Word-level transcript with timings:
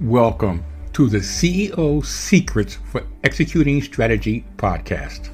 Welcome 0.00 0.64
to 0.94 1.08
the 1.08 1.18
CEO 1.18 2.04
Secrets 2.04 2.78
for 2.90 3.06
Executing 3.22 3.80
Strategy 3.80 4.44
podcast. 4.56 5.30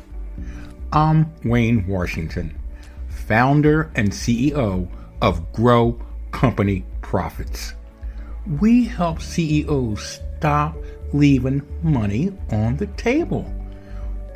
I'm 0.93 1.33
Wayne 1.45 1.87
Washington, 1.87 2.59
founder 3.09 3.91
and 3.95 4.11
CEO 4.11 4.87
of 5.23 5.51
Grow 5.55 5.99
Company 6.31 6.85
Profits. 7.01 7.73
We 8.61 8.85
help 8.85 9.23
CEOs 9.23 10.21
stop 10.37 10.77
leaving 11.15 11.63
money 11.83 12.37
on 12.51 12.77
the 12.77 12.87
table 12.87 13.45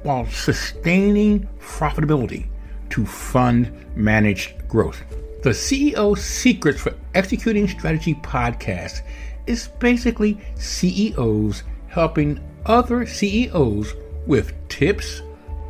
while 0.04 0.26
sustaining 0.30 1.46
profitability 1.60 2.46
to 2.90 3.04
fund 3.04 3.70
managed 3.94 4.66
growth. 4.68 5.04
The 5.42 5.50
CEO 5.50 6.16
Secrets 6.16 6.80
for 6.80 6.94
Executing 7.14 7.68
Strategy 7.68 8.14
podcast 8.14 9.02
is 9.46 9.68
basically 9.78 10.38
CEOs 10.56 11.62
helping 11.88 12.40
other 12.66 13.06
CEOs 13.06 13.94
with 14.26 14.52
tips, 14.68 15.22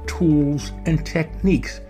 tools, 0.07 0.73
and 0.87 1.05
techniques 1.05 1.81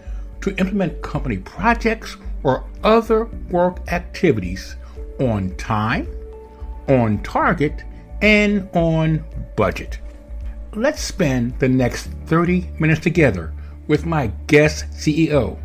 to 0.40 0.56
implement 0.56 1.02
company 1.02 1.38
projects 1.38 2.16
or 2.42 2.64
other 2.82 3.24
work 3.50 3.80
activities 3.92 4.76
on 5.20 5.54
time, 5.56 6.08
on 6.88 7.22
target, 7.22 7.84
and 8.22 8.68
on 8.74 9.24
budget. 9.56 9.98
Let's 10.74 11.02
spend 11.02 11.58
the 11.58 11.68
next 11.68 12.08
30 12.26 12.68
minutes 12.78 13.00
together 13.00 13.52
with 13.86 14.06
my 14.06 14.28
guest 14.46 14.86
CEO 14.90 15.58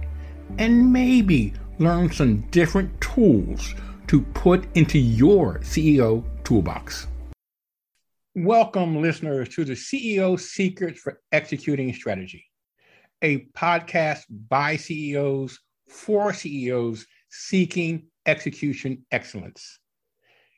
and 0.57 0.91
maybe 0.91 1.53
learn 1.79 2.11
some 2.11 2.41
different 2.51 2.99
tools 3.01 3.73
to 4.09 4.21
put 4.33 4.65
into 4.75 4.97
your 4.97 5.59
CEO 5.59 6.23
toolbox. 6.43 7.05
Welcome, 8.33 9.03
listeners, 9.03 9.49
to 9.49 9.63
the 9.63 9.73
CEO 9.73 10.39
Secrets 10.39 10.99
for 10.99 11.21
Executing 11.31 11.93
Strategy, 11.93 12.43
a 13.21 13.45
podcast 13.55 14.21
by 14.31 14.77
CEOs 14.77 15.59
for 15.87 16.33
CEOs 16.33 17.05
seeking 17.29 18.07
execution 18.25 19.05
excellence. 19.11 19.77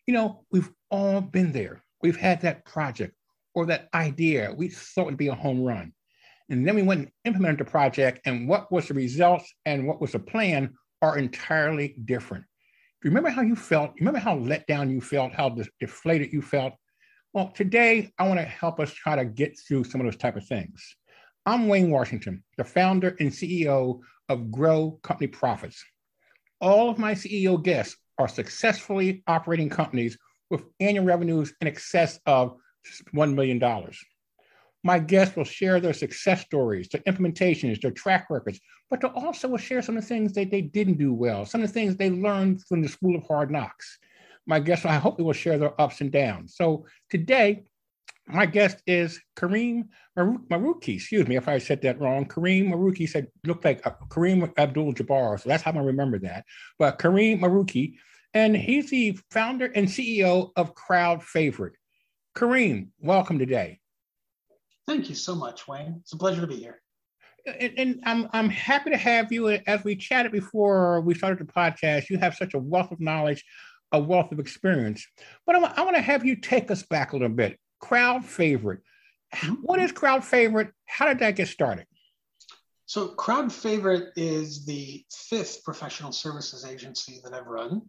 You 0.08 0.14
know, 0.14 0.46
we've 0.50 0.72
all 0.90 1.20
been 1.20 1.52
there. 1.52 1.84
We've 2.02 2.16
had 2.16 2.40
that 2.44 2.64
project 2.64 3.16
or 3.54 3.66
that 3.66 3.90
idea 3.94 4.54
we 4.56 4.70
thought 4.70 5.08
would 5.08 5.18
be 5.18 5.28
a 5.28 5.36
home 5.36 5.62
run. 5.62 5.92
And 6.50 6.66
then 6.66 6.76
we 6.76 6.84
went 6.84 7.02
and 7.02 7.12
implemented 7.26 7.68
the 7.68 7.70
project, 7.70 8.22
and 8.26 8.48
what 8.48 8.72
was 8.72 8.88
the 8.88 8.94
results 8.94 9.54
and 9.66 9.86
what 9.86 10.00
was 10.00 10.14
the 10.14 10.20
plan 10.20 10.74
are 11.02 11.18
entirely 11.18 11.98
different. 12.06 12.46
Do 13.02 13.10
you 13.10 13.16
remember 13.16 13.32
how 13.32 13.42
you 13.42 13.56
felt? 13.56 13.94
Remember 13.98 14.20
how 14.20 14.36
let 14.36 14.68
down 14.68 14.92
you 14.92 15.02
felt, 15.02 15.34
how 15.34 15.58
deflated 15.80 16.32
you 16.32 16.44
felt? 16.44 16.74
Well, 17.34 17.48
today 17.48 18.12
I 18.20 18.28
want 18.28 18.40
to 18.40 18.46
help 18.46 18.80
us 18.80 18.94
try 18.94 19.16
to 19.16 19.26
get 19.26 19.58
through 19.58 19.86
some 19.86 20.02
of 20.02 20.06
those 20.06 20.18
type 20.18 20.36
of 20.36 20.46
things. 20.46 20.96
I'm 21.48 21.68
Wayne 21.68 21.90
Washington, 21.90 22.44
the 22.58 22.64
founder 22.64 23.16
and 23.20 23.32
CEO 23.32 24.02
of 24.30 24.52
Grow 24.52 25.00
Company 25.02 25.26
Profits. 25.26 25.84
All 26.60 26.92
of 26.92 27.00
my 27.00 27.16
CEO 27.16 27.64
guests 27.64 27.98
are 28.20 28.28
successfully 28.28 29.24
operating 29.26 29.70
companies 29.70 30.16
with 30.52 30.66
annual 30.80 31.06
revenues 31.06 31.56
in 31.60 31.66
excess 31.66 32.20
of 32.28 32.56
$1 33.16 33.34
million. 33.34 33.60
My 34.84 34.98
guests 34.98 35.36
will 35.36 35.44
share 35.44 35.80
their 35.80 35.94
success 35.94 36.42
stories, 36.42 36.90
their 36.90 37.02
implementations, 37.02 37.82
their 37.82 37.92
track 37.92 38.28
records, 38.30 38.60
but 38.90 39.00
they'll 39.00 39.12
also 39.12 39.56
share 39.58 39.82
some 39.82 39.98
of 39.98 40.04
the 40.04 40.08
things 40.08 40.34
that 40.34 40.50
they 40.50 40.62
didn't 40.62 40.98
do 40.98 41.14
well, 41.14 41.46
some 41.46 41.62
of 41.62 41.68
the 41.68 41.74
things 41.74 41.96
they 41.96 42.10
learned 42.10 42.64
from 42.68 42.82
the 42.82 42.90
School 42.90 43.16
of 43.16 43.24
Hard 43.28 43.52
Knocks. 43.52 44.00
My 44.48 44.60
guests, 44.60 44.86
I 44.86 44.96
hope 44.96 45.18
they 45.18 45.24
will 45.24 45.34
share 45.34 45.60
their 45.60 45.80
ups 45.80 46.02
and 46.02 46.12
downs. 46.12 46.56
So 46.56 46.86
today, 47.10 47.64
my 48.28 48.46
guest 48.46 48.82
is 48.88 49.20
Karim 49.36 49.90
Marucchi. 50.18 50.96
Excuse 50.96 51.28
me 51.28 51.36
if 51.36 51.48
I 51.48 51.58
said 51.58 51.82
that 51.82 52.00
wrong. 52.00 52.26
Karim 52.26 52.72
Marucchi 52.72 53.08
said 53.08 53.28
looked 53.46 53.66
like 53.66 53.86
uh, 53.86 53.92
Kareem 54.10 54.52
Abdul-Jabbar, 54.58 55.40
so 55.40 55.50
that's 55.50 55.64
how 55.64 55.74
I 55.74 55.80
remember 55.80 56.18
that. 56.20 56.46
But 56.80 56.98
Karim 56.98 57.40
Marucchi, 57.40 57.96
and 58.34 58.56
he's 58.56 58.90
the 58.90 59.20
founder 59.32 59.66
and 59.66 59.88
CEO 59.88 60.52
of 60.56 60.74
Crowd 60.74 61.24
Favorite. 61.24 61.74
Karim, 62.36 62.94
welcome 63.00 63.38
today. 63.38 63.81
Thank 64.88 65.10
you 65.10 65.16
so 65.16 65.36
much, 65.36 65.68
Wayne. 65.68 65.98
It's 66.02 66.14
a 66.14 66.18
pleasure 66.18 66.42
to 66.42 66.48
be 66.48 66.58
here. 66.58 66.82
And, 67.46 67.74
and, 67.78 68.00
I'm 68.06 68.30
I'm 68.34 68.50
happy 68.50 68.92
to 68.92 68.98
have 68.98 69.32
you. 69.32 69.50
As 69.50 69.84
we 69.84 69.96
chatted 69.96 70.32
before 70.32 71.02
we 71.02 71.16
started 71.16 71.40
the 71.40 71.52
podcast, 71.52 72.10
you 72.10 72.20
have 72.20 72.36
such 72.36 72.54
a 72.54 72.60
wealth 72.60 72.92
of 72.92 73.00
knowledge, 73.00 73.44
a 73.92 74.00
wealth 74.00 74.32
of 74.32 74.40
experience. 74.40 75.06
But 75.48 75.56
I, 75.56 75.74
I 75.78 75.82
want 75.82 75.96
to 75.96 76.02
have 76.02 76.24
you 76.24 76.36
take 76.36 76.70
us 76.70 76.84
back 76.84 77.14
a 77.14 77.16
little 77.16 77.30
bit. 77.30 77.58
Crowd 77.80 78.26
favorite. 78.26 78.82
Mm-hmm. 79.34 79.54
What 79.64 79.80
is 79.80 79.92
crowd 79.92 80.24
favorite? 80.24 80.72
How 80.86 81.08
did 81.08 81.20
that 81.20 81.36
get 81.36 81.48
started? 81.48 81.88
So, 82.92 83.08
Crowd 83.08 83.54
Favorite 83.54 84.10
is 84.18 84.66
the 84.66 85.06
fifth 85.10 85.64
professional 85.64 86.12
services 86.12 86.66
agency 86.66 87.22
that 87.24 87.34
I've 87.34 87.48
run. 87.48 87.84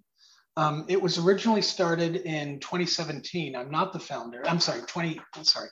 Um, 0.57 0.85
it 0.89 1.03
was 1.03 1.19
originally 1.19 1.61
started 1.61 2.17
in 2.17 2.61
2017. 2.61 3.57
I'm 3.57 3.73
not 3.73 3.93
the 3.93 3.99
founder. 3.99 4.47
I'm 4.47 4.61
sorry, 4.61 4.83
20. 4.83 5.21
I'm 5.35 5.43
sorry, 5.43 5.71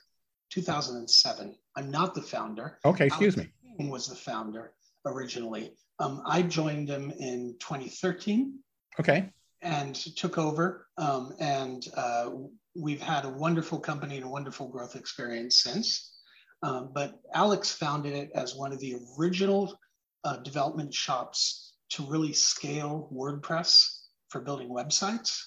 2007. 0.51 1.55
I'm 1.75 1.89
not 1.89 2.13
the 2.13 2.21
founder. 2.21 2.77
Okay, 2.85 3.07
excuse 3.07 3.37
Alex 3.37 3.51
me. 3.79 3.89
Was 3.89 4.07
the 4.07 4.15
founder 4.15 4.73
originally. 5.05 5.73
Um, 5.99 6.21
I 6.25 6.41
joined 6.43 6.89
him 6.89 7.11
in 7.17 7.55
2013. 7.59 8.59
Okay. 8.99 9.29
And 9.61 9.95
took 9.95 10.37
over. 10.37 10.87
Um, 10.97 11.33
and 11.39 11.83
uh, 11.95 12.29
we've 12.75 13.01
had 13.01 13.25
a 13.25 13.29
wonderful 13.29 13.79
company 13.79 14.17
and 14.17 14.25
a 14.25 14.29
wonderful 14.29 14.67
growth 14.67 14.95
experience 14.95 15.63
since. 15.63 16.19
Um, 16.63 16.91
but 16.93 17.19
Alex 17.33 17.71
founded 17.71 18.13
it 18.13 18.31
as 18.35 18.55
one 18.55 18.71
of 18.71 18.79
the 18.79 18.97
original 19.17 19.79
uh, 20.23 20.37
development 20.37 20.93
shops 20.93 21.73
to 21.91 22.05
really 22.05 22.33
scale 22.33 23.09
WordPress 23.13 24.01
for 24.29 24.41
building 24.41 24.69
websites 24.69 25.41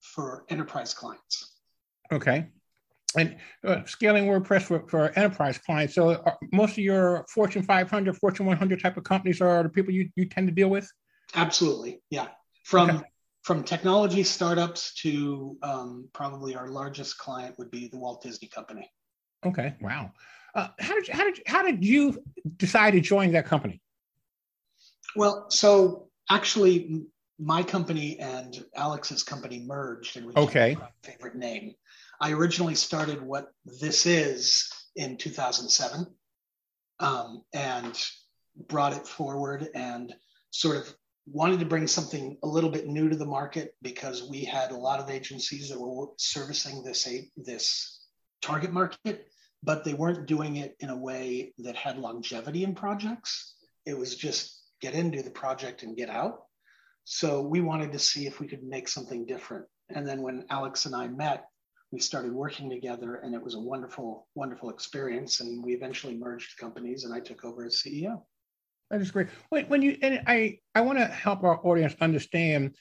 for 0.00 0.44
enterprise 0.48 0.92
clients. 0.92 1.52
Okay 2.10 2.46
and 3.16 3.36
uh, 3.64 3.84
scaling 3.84 4.26
WordPress 4.26 4.62
for, 4.62 4.86
for 4.88 5.10
enterprise 5.16 5.58
clients. 5.58 5.94
So 5.94 6.10
uh, 6.10 6.32
most 6.52 6.72
of 6.72 6.78
your 6.78 7.24
Fortune 7.28 7.62
500, 7.62 8.16
Fortune 8.16 8.46
100 8.46 8.80
type 8.80 8.96
of 8.96 9.04
companies 9.04 9.40
are 9.40 9.62
the 9.62 9.68
people 9.68 9.92
you, 9.92 10.08
you 10.16 10.26
tend 10.26 10.48
to 10.48 10.54
deal 10.54 10.68
with? 10.68 10.90
Absolutely. 11.34 12.00
Yeah. 12.10 12.28
From, 12.64 12.90
okay. 12.90 13.04
from 13.42 13.64
technology 13.64 14.22
startups 14.22 14.94
to 15.02 15.56
um, 15.62 16.08
probably 16.12 16.54
our 16.54 16.68
largest 16.68 17.18
client 17.18 17.56
would 17.58 17.70
be 17.70 17.88
the 17.88 17.98
Walt 17.98 18.22
Disney 18.22 18.48
Company. 18.48 18.90
Okay. 19.44 19.74
Wow. 19.80 20.12
Uh, 20.54 20.68
how 20.78 20.94
did 20.94 21.08
you, 21.08 21.14
how 21.14 21.24
did 21.24 21.38
you, 21.38 21.44
how 21.46 21.62
did 21.62 21.84
you 21.84 22.22
decide 22.56 22.92
to 22.92 23.00
join 23.00 23.32
that 23.32 23.46
company? 23.46 23.80
Well, 25.14 25.46
so 25.50 26.08
actually, 26.30 27.04
my 27.38 27.62
company 27.62 28.18
and 28.18 28.64
Alex's 28.74 29.22
company 29.22 29.62
merged, 29.66 30.16
and 30.16 30.26
we 30.26 30.32
okay. 30.34 30.76
favorite 31.02 31.36
name. 31.36 31.74
I 32.20 32.32
originally 32.32 32.74
started 32.74 33.20
what 33.22 33.48
this 33.64 34.06
is 34.06 34.68
in 34.96 35.16
2007 35.16 36.06
um, 37.00 37.42
and 37.52 37.98
brought 38.68 38.94
it 38.94 39.06
forward 39.06 39.68
and 39.74 40.14
sort 40.50 40.76
of 40.76 40.94
wanted 41.26 41.60
to 41.60 41.66
bring 41.66 41.86
something 41.86 42.38
a 42.42 42.46
little 42.46 42.70
bit 42.70 42.86
new 42.86 43.08
to 43.08 43.16
the 43.16 43.26
market 43.26 43.74
because 43.82 44.28
we 44.30 44.44
had 44.44 44.70
a 44.70 44.76
lot 44.76 45.00
of 45.00 45.10
agencies 45.10 45.68
that 45.68 45.80
were 45.80 46.06
servicing 46.18 46.82
this 46.82 47.06
this 47.36 48.06
target 48.40 48.72
market 48.72 49.26
but 49.62 49.84
they 49.84 49.94
weren't 49.94 50.26
doing 50.26 50.56
it 50.56 50.76
in 50.80 50.90
a 50.90 50.96
way 50.96 51.52
that 51.58 51.76
had 51.76 51.98
longevity 51.98 52.62
in 52.62 52.74
projects. 52.74 53.56
It 53.84 53.98
was 53.98 54.14
just 54.14 54.62
get 54.80 54.94
in 54.94 55.10
do 55.10 55.22
the 55.22 55.30
project 55.30 55.82
and 55.82 55.96
get 55.96 56.08
out. 56.08 56.42
So 57.04 57.40
we 57.40 57.60
wanted 57.60 57.92
to 57.92 57.98
see 57.98 58.26
if 58.26 58.38
we 58.38 58.46
could 58.46 58.62
make 58.62 58.88
something 58.88 59.26
different. 59.26 59.66
And 59.88 60.06
then 60.06 60.22
when 60.22 60.44
alex 60.50 60.86
and 60.86 60.94
i 60.94 61.06
met 61.06 61.46
we 61.92 62.00
started 62.00 62.32
working 62.32 62.68
together 62.68 63.16
and 63.16 63.34
it 63.34 63.42
was 63.42 63.54
a 63.54 63.60
wonderful, 63.60 64.26
wonderful 64.34 64.70
experience. 64.70 65.40
And 65.40 65.64
we 65.64 65.72
eventually 65.72 66.16
merged 66.16 66.58
companies 66.58 67.04
and 67.04 67.14
I 67.14 67.20
took 67.20 67.44
over 67.44 67.64
as 67.64 67.82
CEO. 67.82 68.22
That 68.90 69.00
is 69.00 69.10
great. 69.10 69.28
When, 69.50 69.66
when 69.66 69.82
you, 69.82 69.96
and 70.02 70.22
I, 70.26 70.58
I 70.74 70.80
want 70.80 70.98
to 70.98 71.06
help 71.06 71.42
our 71.44 71.64
audience 71.66 71.94
understand 72.00 72.76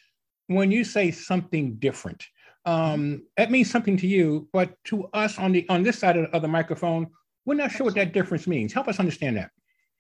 when 0.48 0.72
you 0.72 0.84
say 0.84 1.12
something 1.12 1.76
different, 1.76 2.24
um, 2.66 3.24
that 3.38 3.52
means 3.52 3.70
something 3.70 3.98
to 3.98 4.08
you, 4.08 4.48
but 4.52 4.74
to 4.86 5.06
us 5.14 5.38
on 5.38 5.52
the, 5.52 5.68
on 5.70 5.84
this 5.84 6.00
side 6.00 6.18
of, 6.18 6.26
of 6.34 6.42
the 6.42 6.48
microphone, 6.48 7.08
we're 7.46 7.56
not 7.56 7.72
sure 7.72 7.86
what 7.86 7.96
that 7.96 8.12
difference 8.12 8.48
means. 8.48 8.74
Help 8.74 8.88
us 8.88 9.00
understand 9.00 9.38
that. 9.38 9.52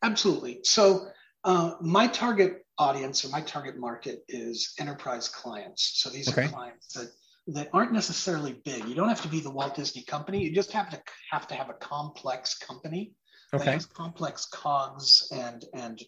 Absolutely. 0.03 0.59
So 0.63 1.07
uh, 1.43 1.75
my 1.79 2.07
target 2.07 2.65
audience 2.77 3.23
or 3.23 3.29
my 3.29 3.41
target 3.41 3.77
market 3.77 4.23
is 4.27 4.73
enterprise 4.79 5.29
clients. 5.29 6.01
So 6.01 6.09
these 6.09 6.27
okay. 6.27 6.45
are 6.45 6.49
clients 6.49 6.93
that 6.93 7.11
that 7.47 7.69
aren't 7.73 7.91
necessarily 7.91 8.53
big. 8.65 8.87
You 8.87 8.95
don't 8.95 9.09
have 9.09 9.21
to 9.21 9.27
be 9.27 9.39
the 9.39 9.51
Walt 9.51 9.75
Disney 9.75 10.03
Company. 10.03 10.43
You 10.43 10.53
just 10.53 10.71
have 10.71 10.89
to 10.89 11.01
have 11.31 11.47
to 11.47 11.55
have 11.55 11.69
a 11.69 11.73
complex 11.73 12.57
company 12.57 13.13
okay. 13.53 13.65
that 13.65 13.71
has 13.73 13.85
complex 13.85 14.47
cogs 14.51 15.29
and 15.31 15.63
and 15.73 16.01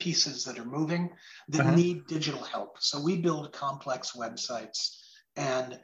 pieces 0.00 0.44
that 0.44 0.58
are 0.58 0.64
moving 0.64 1.10
that 1.48 1.62
uh-huh. 1.62 1.74
need 1.74 2.06
digital 2.06 2.42
help. 2.42 2.76
So 2.80 3.02
we 3.02 3.16
build 3.16 3.52
complex 3.52 4.12
websites 4.12 4.96
and 5.36 5.78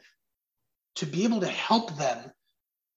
to 0.97 1.07
be 1.07 1.25
able 1.25 1.41
to 1.41 1.49
help 1.49 1.97
them 1.97 2.31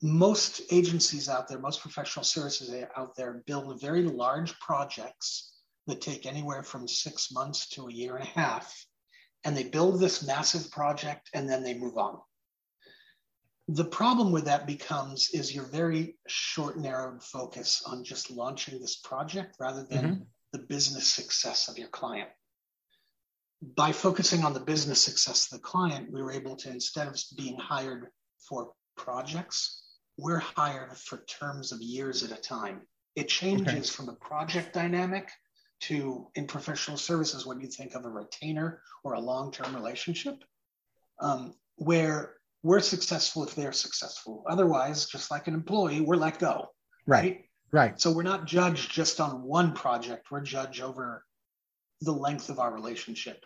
most 0.03 0.61
agencies 0.71 1.27
out 1.27 1.47
there 1.47 1.57
most 1.57 1.81
professional 1.81 2.23
services 2.23 2.85
out 2.95 3.15
there 3.15 3.41
build 3.47 3.81
very 3.81 4.03
large 4.03 4.57
projects 4.59 5.53
that 5.87 6.01
take 6.01 6.27
anywhere 6.27 6.61
from 6.61 6.87
six 6.87 7.31
months 7.31 7.67
to 7.69 7.87
a 7.87 7.91
year 7.91 8.15
and 8.15 8.23
a 8.23 8.39
half 8.39 8.85
and 9.47 9.55
they 9.55 9.63
build 9.63 9.99
this 9.99 10.27
massive 10.27 10.69
project 10.71 11.29
and 11.33 11.49
then 11.49 11.63
they 11.63 11.73
move 11.73 11.97
on 11.97 12.19
the 13.69 13.85
problem 13.85 14.31
with 14.31 14.45
that 14.45 14.67
becomes 14.67 15.29
is 15.33 15.55
your 15.55 15.63
very 15.65 16.15
short 16.27 16.77
narrowed 16.77 17.23
focus 17.23 17.81
on 17.85 18.03
just 18.03 18.29
launching 18.29 18.79
this 18.79 18.97
project 18.97 19.55
rather 19.59 19.85
than 19.89 20.03
mm-hmm. 20.03 20.21
the 20.51 20.59
business 20.59 21.07
success 21.07 21.69
of 21.69 21.77
your 21.77 21.87
client 21.87 22.29
by 23.75 23.91
focusing 23.91 24.43
on 24.43 24.53
the 24.53 24.59
business 24.59 25.01
success 25.01 25.49
of 25.49 25.57
the 25.57 25.63
client 25.63 26.11
we 26.11 26.21
were 26.21 26.31
able 26.31 26.57
to 26.57 26.69
instead 26.69 27.07
of 27.07 27.17
being 27.37 27.57
hired 27.57 28.07
for 28.49 28.71
projects 28.97 29.83
we're 30.17 30.39
hired 30.39 30.97
for 30.97 31.23
terms 31.25 31.71
of 31.71 31.81
years 31.81 32.21
at 32.21 32.37
a 32.37 32.41
time 32.41 32.81
it 33.15 33.29
changes 33.29 33.67
okay. 33.67 33.81
from 33.81 34.09
a 34.09 34.15
project 34.15 34.73
dynamic 34.73 35.29
to 35.79 36.27
in 36.35 36.47
professional 36.47 36.97
services 36.97 37.45
when 37.45 37.59
you 37.59 37.67
think 37.67 37.93
of 37.93 38.05
a 38.05 38.09
retainer 38.09 38.81
or 39.03 39.13
a 39.13 39.19
long-term 39.19 39.75
relationship 39.75 40.43
um, 41.19 41.53
where 41.75 42.33
we're 42.63 42.79
successful 42.79 43.43
if 43.43 43.55
they're 43.55 43.71
successful. 43.71 44.43
Otherwise, 44.49 45.05
just 45.05 45.29
like 45.31 45.47
an 45.47 45.53
employee, 45.53 46.01
we're 46.01 46.15
let 46.15 46.39
go. 46.39 46.69
Right. 47.05 47.23
Right. 47.71 47.89
right. 47.91 48.01
So 48.01 48.11
we're 48.11 48.23
not 48.23 48.45
judged 48.45 48.91
just 48.91 49.21
on 49.21 49.43
one 49.43 49.73
project. 49.73 50.31
We're 50.31 50.41
judged 50.41 50.81
over 50.81 51.23
the 52.01 52.11
length 52.11 52.49
of 52.49 52.59
our 52.59 52.73
relationship. 52.73 53.43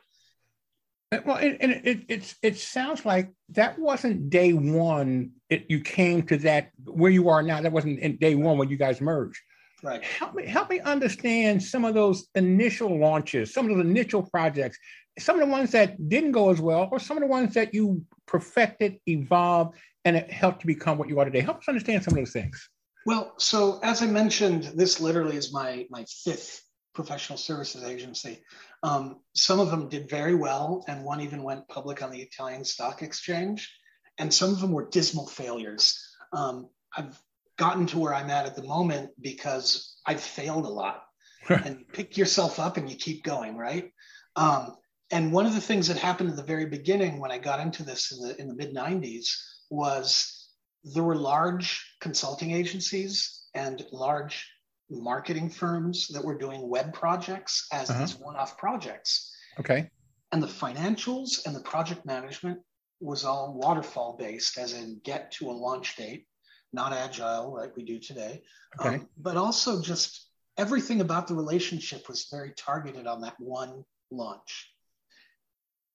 Well, 1.26 1.38
and, 1.38 1.58
it, 1.60 1.82
it, 1.86 2.06
it, 2.08 2.36
it 2.42 2.58
sounds 2.58 3.06
like 3.06 3.32
that 3.50 3.78
wasn't 3.78 4.30
day 4.30 4.54
one. 4.54 5.32
It, 5.50 5.66
you 5.68 5.82
came 5.82 6.24
to 6.28 6.38
that 6.38 6.72
where 6.86 7.12
you 7.12 7.28
are 7.28 7.44
now. 7.44 7.62
That 7.62 7.74
wasn't 7.74 8.00
in 8.00 8.16
day 8.16 8.36
one 8.36 8.58
when 8.58 8.70
you 8.70 8.78
guys 8.78 9.02
merged. 9.02 9.42
Right. 9.84 10.04
Help 10.04 10.36
me 10.36 10.46
help 10.46 10.70
me 10.70 10.80
understand 10.80 11.62
some 11.64 11.86
of 11.86 11.94
those 11.94 12.28
initial 12.36 13.00
launches, 13.00 13.54
some 13.54 13.70
of 13.70 13.76
those 13.76 13.86
initial 13.86 14.24
projects, 14.24 14.78
some 15.18 15.40
of 15.40 15.46
the 15.46 15.52
ones 15.52 15.72
that 15.72 16.10
didn't 16.10 16.34
go 16.34 16.50
as 16.50 16.62
well, 16.62 16.88
or 16.92 17.00
some 17.00 17.18
of 17.18 17.22
the 17.22 17.28
ones 17.28 17.54
that 17.56 17.74
you 17.74 18.06
perfected, 18.28 19.00
evolved, 19.08 19.78
and 20.06 20.16
it 20.16 20.32
helped 20.32 20.62
to 20.62 20.68
become 20.68 20.98
what 20.98 21.10
you 21.10 21.20
are 21.20 21.26
today. 21.26 21.42
Help 21.42 21.58
us 21.58 21.68
understand 21.68 22.04
some 22.04 22.14
of 22.14 22.18
those 22.18 22.34
things. 22.34 22.70
Well, 23.06 23.34
so 23.38 23.80
as 23.82 24.02
I 24.04 24.08
mentioned, 24.08 24.72
this 24.76 25.00
literally 25.00 25.36
is 25.36 25.52
my 25.52 25.88
my 25.90 26.06
fifth 26.24 26.62
professional 26.94 27.38
services 27.38 27.84
agency. 27.84 28.44
Um, 28.84 29.22
some 29.36 29.60
of 29.60 29.72
them 29.72 29.90
did 29.90 30.10
very 30.10 30.36
well, 30.36 30.84
and 30.88 31.04
one 31.04 31.22
even 31.22 31.44
went 31.44 31.68
public 31.68 32.04
on 32.04 32.12
the 32.12 32.22
Italian 32.22 32.64
Stock 32.64 33.02
Exchange. 33.02 33.70
And 34.18 34.32
some 34.32 34.52
of 34.52 34.60
them 34.60 34.72
were 34.72 34.88
dismal 34.90 35.26
failures. 35.26 36.00
Um, 36.34 36.70
I've 36.96 37.20
gotten 37.62 37.86
to 37.86 38.00
where 38.00 38.16
I'm 38.16 38.32
at 38.32 38.48
at 38.48 38.56
the 38.56 38.64
moment 38.64 39.12
because 39.22 39.96
I've 40.08 40.20
failed 40.20 40.66
a 40.66 40.70
lot. 40.70 41.04
and 41.50 41.80
you 41.80 41.86
pick 41.94 42.18
yourself 42.18 42.60
up 42.60 42.78
and 42.78 42.90
you 42.90 42.96
keep 42.96 43.24
going, 43.24 43.56
right? 43.56 43.92
Um, 44.36 44.76
and 45.12 45.32
one 45.32 45.46
of 45.46 45.54
the 45.54 45.62
things 45.62 45.88
that 45.88 45.98
happened 45.98 46.32
at 46.32 46.36
the 46.36 46.52
very 46.54 46.66
beginning 46.66 47.20
when 47.20 47.32
I 47.32 47.38
got 47.38 47.60
into 47.60 47.84
this 47.84 48.12
in 48.12 48.28
the 48.28 48.42
in 48.42 48.48
the 48.48 48.56
mid 48.56 48.74
90s 48.74 49.28
was 49.70 50.50
there 50.84 51.04
were 51.04 51.16
large 51.16 51.86
consulting 52.00 52.52
agencies 52.52 53.44
and 53.54 53.86
large 53.92 54.50
marketing 54.90 55.50
firms 55.50 56.08
that 56.08 56.24
were 56.24 56.38
doing 56.38 56.68
web 56.68 56.94
projects 56.94 57.68
as 57.72 57.90
uh-huh. 57.92 58.00
these 58.00 58.16
one-off 58.18 58.58
projects. 58.58 59.32
Okay. 59.60 59.88
And 60.32 60.42
the 60.42 60.48
financials 60.48 61.46
and 61.46 61.56
the 61.56 61.62
project 61.62 62.06
management 62.06 62.60
was 63.00 63.24
all 63.24 63.54
waterfall 63.54 64.16
based, 64.18 64.58
as 64.58 64.74
in 64.74 65.00
get 65.04 65.32
to 65.34 65.52
a 65.52 65.60
launch 65.66 65.96
date, 65.96 66.26
not 66.74 66.94
agile 66.94 67.54
like 67.54 67.76
we 67.76 67.84
do 67.84 68.00
today. 68.00 68.44
Okay. 68.80 68.96
Um, 68.96 69.10
but 69.18 69.38
also 69.38 69.82
just 69.82 70.28
everything 70.58 71.02
about 71.02 71.28
the 71.28 71.36
relationship 71.36 72.08
was 72.08 72.28
very 72.32 72.54
targeted 72.58 73.08
on 73.08 73.22
that 73.22 73.36
one 73.40 73.84
launch. 74.10 74.72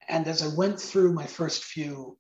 And 0.08 0.26
as 0.28 0.42
I 0.42 0.54
went 0.56 0.80
through 0.80 1.12
my 1.12 1.26
first 1.26 1.64
few 1.64 2.16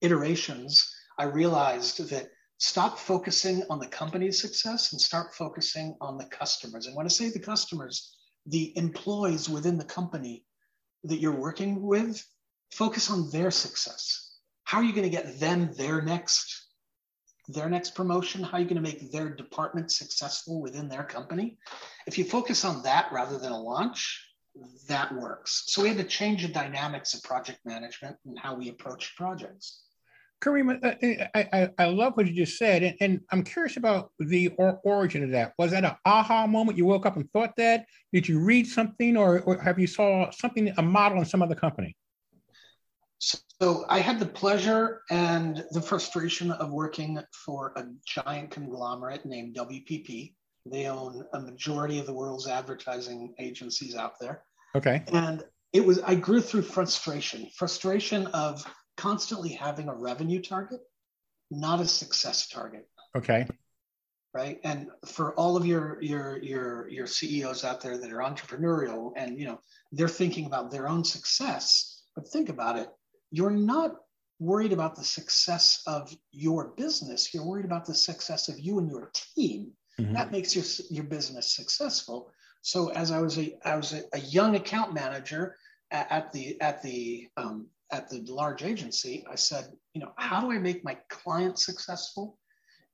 iterations, 0.00 0.94
I 1.18 1.24
realized 1.24 2.08
that 2.10 2.28
stop 2.58 2.98
focusing 2.98 3.62
on 3.68 3.78
the 3.78 3.86
company's 3.86 4.40
success 4.40 4.92
and 4.92 5.00
start 5.00 5.34
focusing 5.34 5.96
on 6.00 6.16
the 6.16 6.26
customers. 6.26 6.86
And 6.86 6.96
when 6.96 7.06
I 7.06 7.08
say 7.08 7.30
the 7.30 7.38
customers, 7.38 8.16
the 8.46 8.76
employees 8.76 9.48
within 9.48 9.78
the 9.78 9.84
company 9.84 10.44
that 11.04 11.20
you're 11.20 11.40
working 11.40 11.82
with, 11.82 12.24
focus 12.72 13.10
on 13.10 13.30
their 13.30 13.50
success. 13.50 14.36
How 14.64 14.78
are 14.78 14.84
you 14.84 14.92
going 14.92 15.04
to 15.04 15.16
get 15.16 15.38
them 15.38 15.72
their 15.76 16.02
next 16.02 16.65
their 17.48 17.68
next 17.68 17.94
promotion? 17.94 18.42
How 18.42 18.58
are 18.58 18.60
you 18.60 18.66
going 18.66 18.76
to 18.76 18.82
make 18.82 19.10
their 19.12 19.28
department 19.28 19.90
successful 19.90 20.60
within 20.60 20.88
their 20.88 21.04
company? 21.04 21.58
If 22.06 22.18
you 22.18 22.24
focus 22.24 22.64
on 22.64 22.82
that 22.82 23.10
rather 23.12 23.38
than 23.38 23.52
a 23.52 23.60
launch, 23.60 24.22
that 24.88 25.14
works. 25.14 25.64
So 25.66 25.82
we 25.82 25.88
had 25.88 25.98
to 25.98 26.04
change 26.04 26.42
the 26.42 26.52
dynamics 26.52 27.14
of 27.14 27.22
project 27.22 27.60
management 27.64 28.16
and 28.24 28.38
how 28.38 28.54
we 28.54 28.68
approach 28.68 29.14
projects. 29.16 29.82
Karim, 30.42 30.68
uh, 30.68 30.92
I, 31.34 31.48
I, 31.52 31.70
I, 31.78 31.84
love 31.86 32.12
what 32.14 32.26
you 32.26 32.34
just 32.34 32.58
said, 32.58 32.82
and, 32.82 32.94
and 33.00 33.20
I'm 33.32 33.42
curious 33.42 33.78
about 33.78 34.10
the 34.18 34.48
or, 34.58 34.80
origin 34.84 35.24
of 35.24 35.30
that. 35.30 35.54
Was 35.58 35.70
that 35.70 35.84
an 35.84 35.96
aha 36.04 36.46
moment? 36.46 36.76
You 36.76 36.84
woke 36.84 37.06
up 37.06 37.16
and 37.16 37.30
thought 37.32 37.56
that? 37.56 37.86
Did 38.12 38.28
you 38.28 38.38
read 38.40 38.66
something, 38.66 39.16
or, 39.16 39.40
or 39.40 39.58
have 39.58 39.78
you 39.78 39.86
saw 39.86 40.30
something, 40.30 40.72
a 40.76 40.82
model 40.82 41.18
in 41.18 41.24
some 41.24 41.40
other 41.40 41.54
company? 41.54 41.96
So 43.18 43.86
I 43.88 44.00
had 44.00 44.20
the 44.20 44.26
pleasure 44.26 45.02
and 45.10 45.64
the 45.70 45.80
frustration 45.80 46.50
of 46.50 46.70
working 46.70 47.18
for 47.32 47.72
a 47.76 47.86
giant 48.06 48.50
conglomerate 48.50 49.24
named 49.24 49.56
WPP. 49.56 50.34
They 50.66 50.86
own 50.86 51.24
a 51.32 51.40
majority 51.40 51.98
of 51.98 52.06
the 52.06 52.12
world's 52.12 52.46
advertising 52.46 53.34
agencies 53.38 53.94
out 53.94 54.20
there. 54.20 54.42
Okay. 54.74 55.02
And 55.12 55.44
it 55.72 55.84
was, 55.84 56.00
I 56.00 56.14
grew 56.14 56.40
through 56.40 56.62
frustration, 56.62 57.48
frustration 57.56 58.26
of 58.28 58.64
constantly 58.96 59.50
having 59.50 59.88
a 59.88 59.94
revenue 59.94 60.42
target, 60.42 60.80
not 61.50 61.80
a 61.80 61.86
success 61.86 62.48
target. 62.48 62.88
Okay. 63.16 63.46
Right. 64.34 64.60
And 64.64 64.88
for 65.06 65.34
all 65.34 65.56
of 65.56 65.64
your 65.64 65.96
your 66.02 66.42
your 66.42 66.90
your 66.90 67.06
CEOs 67.06 67.64
out 67.64 67.80
there 67.80 67.96
that 67.96 68.12
are 68.12 68.18
entrepreneurial 68.18 69.12
and 69.16 69.38
you 69.38 69.46
know 69.46 69.60
they're 69.92 70.08
thinking 70.08 70.44
about 70.44 70.70
their 70.70 70.88
own 70.88 71.04
success, 71.04 72.02
but 72.14 72.28
think 72.28 72.50
about 72.50 72.78
it. 72.78 72.88
You're 73.30 73.50
not 73.50 73.96
worried 74.38 74.72
about 74.72 74.96
the 74.96 75.04
success 75.04 75.82
of 75.86 76.14
your 76.32 76.68
business. 76.76 77.32
You're 77.32 77.46
worried 77.46 77.64
about 77.64 77.86
the 77.86 77.94
success 77.94 78.48
of 78.48 78.58
you 78.58 78.78
and 78.78 78.90
your 78.90 79.10
team. 79.14 79.72
Mm-hmm. 80.00 80.12
That 80.12 80.30
makes 80.30 80.54
your 80.54 80.64
your 80.90 81.04
business 81.04 81.54
successful. 81.54 82.30
So 82.62 82.90
as 82.90 83.10
I 83.10 83.20
was 83.20 83.38
a 83.38 83.56
I 83.64 83.76
was 83.76 83.92
a, 83.92 84.02
a 84.12 84.20
young 84.20 84.56
account 84.56 84.92
manager 84.92 85.56
at, 85.90 86.10
at 86.10 86.32
the 86.32 86.60
at 86.60 86.82
the 86.82 87.28
um, 87.36 87.66
at 87.92 88.10
the 88.10 88.20
large 88.28 88.62
agency, 88.62 89.24
I 89.30 89.36
said, 89.36 89.66
you 89.94 90.00
know, 90.00 90.12
how 90.16 90.40
do 90.40 90.50
I 90.50 90.58
make 90.58 90.84
my 90.84 90.98
clients 91.08 91.64
successful? 91.64 92.38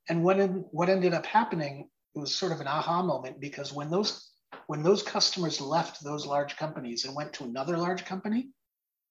And 0.09 0.23
what 0.23 0.39
in, 0.39 0.65
what 0.71 0.89
ended 0.89 1.15
up 1.15 1.27
happening 1.27 1.89
it 2.15 2.19
was 2.19 2.35
sort 2.35 2.53
of 2.53 2.61
an 2.61 2.67
aha 2.67 3.03
moment 3.03 3.41
because 3.41 3.73
when 3.73 3.91
those 3.91 4.31
when 4.67 4.83
those 4.83 5.03
customers 5.03 5.61
left 5.61 6.05
those 6.05 6.27
large 6.27 6.57
companies 6.57 7.05
and 7.05 7.17
went 7.17 7.33
to 7.33 7.45
another 7.45 7.77
large 7.79 8.05
company, 8.05 8.51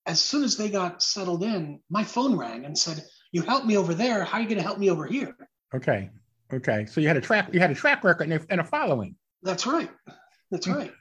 as 0.06 0.20
soon 0.20 0.44
as 0.44 0.58
they 0.58 0.70
got 0.70 1.04
settled 1.04 1.44
in, 1.44 1.80
my 1.90 2.04
phone 2.04 2.36
rang 2.36 2.66
and 2.66 2.78
said, 2.78 3.04
"You 3.32 3.42
helped 3.42 3.66
me 3.66 3.78
over 3.78 3.94
there. 3.94 4.24
How 4.24 4.38
are 4.38 4.42
you 4.42 4.48
going 4.48 4.58
to 4.58 4.64
help 4.64 4.80
me 4.80 4.90
over 4.90 5.06
here?" 5.06 5.36
Okay, 5.74 6.10
okay. 6.54 6.86
So 6.86 7.02
you 7.02 7.08
had 7.08 7.18
a 7.18 7.22
track, 7.22 7.54
you 7.54 7.60
had 7.60 7.72
a 7.72 7.76
track 7.76 8.04
record 8.04 8.32
and 8.50 8.62
a 8.62 8.64
following. 8.64 9.16
That's 9.44 9.66
right. 9.66 9.90
That's 10.52 10.66
hmm. 10.66 10.74
right. 10.74 10.94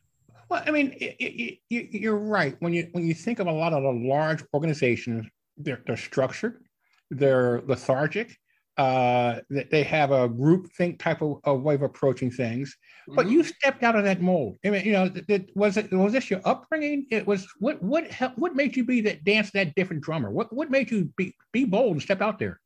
Well, 0.49 0.63
I 0.67 0.71
mean, 0.73 0.95
it, 1.01 1.61
it, 1.71 1.93
you're 1.93 2.19
right. 2.19 2.57
When 2.59 2.73
you 2.73 2.89
when 2.93 3.07
you 3.07 3.15
think 3.15 3.39
of 3.39 3.47
a 3.47 3.53
lot 3.53 3.73
of 3.73 3.83
the 3.83 4.09
large 4.09 4.45
organizations, 4.53 5.27
they're, 5.57 5.83
they're 5.87 5.97
structured, 5.97 6.65
they're 7.11 7.63
lethargic, 7.67 8.37
uh, 8.81 9.41
they 9.71 9.83
have 9.83 10.11
a 10.11 10.27
group 10.27 10.73
think 10.73 10.99
type 10.99 11.21
of, 11.21 11.41
of 11.45 11.61
way 11.61 11.75
of 11.75 11.83
approaching 11.83 12.31
things. 12.31 12.71
Mm-hmm. 12.71 13.15
But 13.15 13.29
you 13.29 13.45
stepped 13.45 13.83
out 13.83 13.95
of 13.95 14.05
that 14.05 14.23
mold. 14.23 14.57
I 14.65 14.71
mean, 14.71 14.87
you 14.87 14.93
know, 14.93 15.11
it, 15.29 15.51
was 15.55 15.77
it 15.77 15.93
was 15.93 16.15
this 16.15 16.31
your 16.31 16.41
upbringing? 16.47 17.07
It 17.11 17.27
was 17.27 17.47
what 17.59 17.83
what 17.83 18.11
what 18.37 18.57
made 18.57 18.75
you 18.77 18.85
be 18.85 19.03
that 19.03 19.23
dance 19.23 19.51
that 19.51 19.75
different 19.75 20.03
drummer? 20.03 20.31
What 20.31 20.51
what 20.51 20.71
made 20.71 20.91
you 20.91 21.11
be 21.19 21.37
be 21.53 21.67
bold 21.67 21.93
and 21.93 22.03
step 22.03 22.23
out 22.23 22.39
there? 22.39 22.59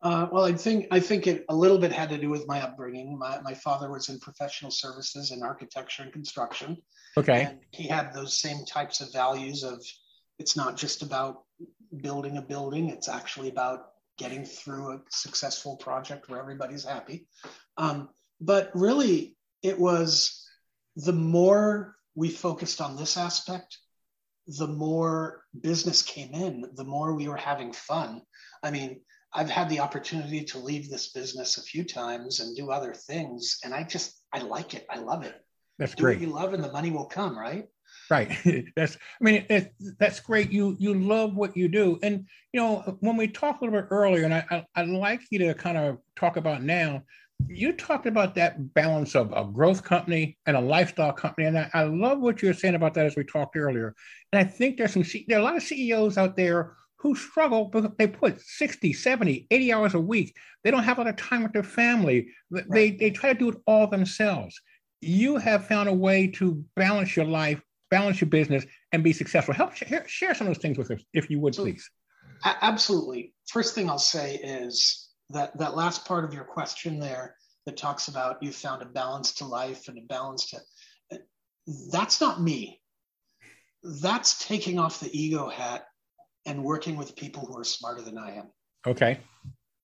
Uh, 0.00 0.28
well, 0.32 0.44
I 0.46 0.52
think 0.52 0.86
I 0.90 1.00
think 1.00 1.26
it 1.26 1.44
a 1.50 1.54
little 1.54 1.78
bit 1.78 1.92
had 1.92 2.08
to 2.08 2.16
do 2.16 2.30
with 2.30 2.46
my 2.46 2.62
upbringing. 2.62 3.18
My, 3.18 3.38
my 3.42 3.52
father 3.52 3.90
was 3.90 4.08
in 4.08 4.18
professional 4.18 4.70
services 4.70 5.30
in 5.30 5.42
architecture 5.42 6.04
and 6.04 6.12
construction. 6.12 6.78
Okay. 7.18 7.42
And 7.42 7.58
he 7.70 7.86
had 7.86 8.14
those 8.14 8.38
same 8.38 8.64
types 8.64 9.02
of 9.02 9.12
values 9.12 9.62
of 9.62 9.84
it's 10.38 10.56
not 10.56 10.78
just 10.78 11.02
about 11.02 11.42
building 12.00 12.38
a 12.38 12.42
building; 12.42 12.88
it's 12.88 13.10
actually 13.10 13.50
about 13.50 13.90
getting 14.18 14.44
through 14.44 14.92
a 14.92 15.00
successful 15.10 15.76
project 15.76 16.28
where 16.28 16.40
everybody's 16.40 16.84
happy. 16.84 17.26
Um, 17.76 18.08
but 18.40 18.70
really, 18.74 19.36
it 19.62 19.78
was 19.78 20.46
the 20.96 21.12
more 21.12 21.96
we 22.14 22.30
focused 22.30 22.80
on 22.80 22.96
this 22.96 23.16
aspect, 23.16 23.78
the 24.46 24.66
more 24.66 25.42
business 25.60 26.02
came 26.02 26.32
in, 26.32 26.64
the 26.74 26.84
more 26.84 27.14
we 27.14 27.28
were 27.28 27.36
having 27.36 27.72
fun. 27.72 28.22
I 28.62 28.70
mean, 28.70 29.00
I've 29.32 29.50
had 29.50 29.68
the 29.68 29.80
opportunity 29.80 30.44
to 30.44 30.58
leave 30.58 30.88
this 30.88 31.12
business 31.12 31.58
a 31.58 31.62
few 31.62 31.84
times 31.84 32.40
and 32.40 32.56
do 32.56 32.70
other 32.70 32.94
things, 32.94 33.58
and 33.64 33.74
I 33.74 33.82
just 33.82 34.18
I 34.32 34.40
like 34.40 34.74
it. 34.74 34.86
I 34.88 34.98
love 34.98 35.24
it. 35.24 35.34
That's 35.78 35.94
do 35.94 36.04
great. 36.04 36.18
What 36.18 36.26
you 36.26 36.32
love, 36.32 36.54
and 36.54 36.64
the 36.64 36.72
money 36.72 36.90
will 36.90 37.06
come, 37.06 37.38
right? 37.38 37.66
Right. 38.10 38.36
That's. 38.76 38.96
I 38.96 39.24
mean, 39.24 39.46
it, 39.50 39.74
that's 39.98 40.20
great. 40.20 40.52
You 40.52 40.76
you 40.78 40.94
love 40.94 41.34
what 41.34 41.56
you 41.56 41.68
do, 41.68 41.98
and 42.02 42.26
you 42.52 42.60
know 42.60 42.96
when 43.00 43.16
we 43.16 43.26
talked 43.26 43.60
a 43.60 43.64
little 43.64 43.80
bit 43.80 43.88
earlier, 43.90 44.24
and 44.24 44.34
I, 44.34 44.44
I 44.50 44.64
I'd 44.76 44.88
like 44.88 45.22
you 45.30 45.40
to 45.40 45.54
kind 45.54 45.76
of 45.76 45.98
talk 46.14 46.36
about 46.36 46.62
now. 46.62 47.02
You 47.48 47.72
talked 47.72 48.06
about 48.06 48.34
that 48.36 48.72
balance 48.74 49.14
of 49.14 49.32
a 49.32 49.44
growth 49.44 49.82
company 49.82 50.38
and 50.46 50.56
a 50.56 50.60
lifestyle 50.60 51.12
company, 51.12 51.48
and 51.48 51.58
I, 51.58 51.70
I 51.74 51.82
love 51.84 52.20
what 52.20 52.40
you 52.42 52.48
were 52.48 52.54
saying 52.54 52.76
about 52.76 52.94
that 52.94 53.06
as 53.06 53.16
we 53.16 53.24
talked 53.24 53.56
earlier. 53.56 53.94
And 54.32 54.40
I 54.40 54.44
think 54.44 54.78
there's 54.78 54.92
some 54.92 55.04
there 55.26 55.38
are 55.38 55.40
a 55.40 55.44
lot 55.44 55.56
of 55.56 55.62
CEOs 55.62 56.16
out 56.16 56.36
there 56.36 56.76
who 56.98 57.14
struggle 57.14 57.66
because 57.66 57.90
they 57.98 58.06
put 58.06 58.40
60, 58.40 58.92
70, 58.92 59.46
80 59.50 59.72
hours 59.72 59.94
a 59.94 60.00
week. 60.00 60.34
They 60.64 60.70
don't 60.70 60.82
have 60.82 60.98
a 60.98 61.02
lot 61.02 61.10
of 61.10 61.16
time 61.16 61.42
with 61.42 61.52
their 61.52 61.62
family. 61.62 62.28
They, 62.50 62.62
right. 62.68 62.98
they 62.98 63.10
try 63.10 63.32
to 63.32 63.38
do 63.38 63.50
it 63.50 63.58
all 63.66 63.86
themselves. 63.86 64.60
You 65.00 65.36
have 65.36 65.66
found 65.66 65.88
a 65.88 65.94
way 65.94 66.26
to 66.28 66.64
balance 66.74 67.14
your 67.14 67.26
life, 67.26 67.60
balance 67.90 68.20
your 68.20 68.30
business, 68.30 68.64
and 68.92 69.04
be 69.04 69.12
successful. 69.12 69.54
Help 69.54 69.74
share, 69.74 70.06
share 70.06 70.34
some 70.34 70.46
of 70.46 70.54
those 70.54 70.62
things 70.62 70.78
with 70.78 70.90
us, 70.90 71.00
if 71.12 71.30
you 71.30 71.40
would, 71.40 71.54
please. 71.54 71.88
Absolutely. 72.44 73.34
First 73.48 73.74
thing 73.74 73.88
I'll 73.88 73.98
say 73.98 74.36
is 74.36 75.08
that 75.30 75.56
that 75.58 75.76
last 75.76 76.04
part 76.04 76.24
of 76.24 76.34
your 76.34 76.44
question 76.44 76.98
there 77.00 77.36
that 77.64 77.76
talks 77.76 78.08
about 78.08 78.42
you 78.42 78.52
found 78.52 78.82
a 78.82 78.86
balance 78.86 79.32
to 79.34 79.44
life 79.44 79.88
and 79.88 79.98
a 79.98 80.02
balance 80.02 80.50
to 80.50 80.60
that's 81.90 82.20
not 82.20 82.40
me. 82.40 82.80
That's 83.82 84.46
taking 84.46 84.78
off 84.78 85.00
the 85.00 85.10
ego 85.18 85.48
hat 85.48 85.86
and 86.44 86.62
working 86.62 86.96
with 86.96 87.16
people 87.16 87.44
who 87.44 87.58
are 87.58 87.64
smarter 87.64 88.02
than 88.02 88.18
I 88.18 88.36
am. 88.36 88.50
Okay. 88.86 89.18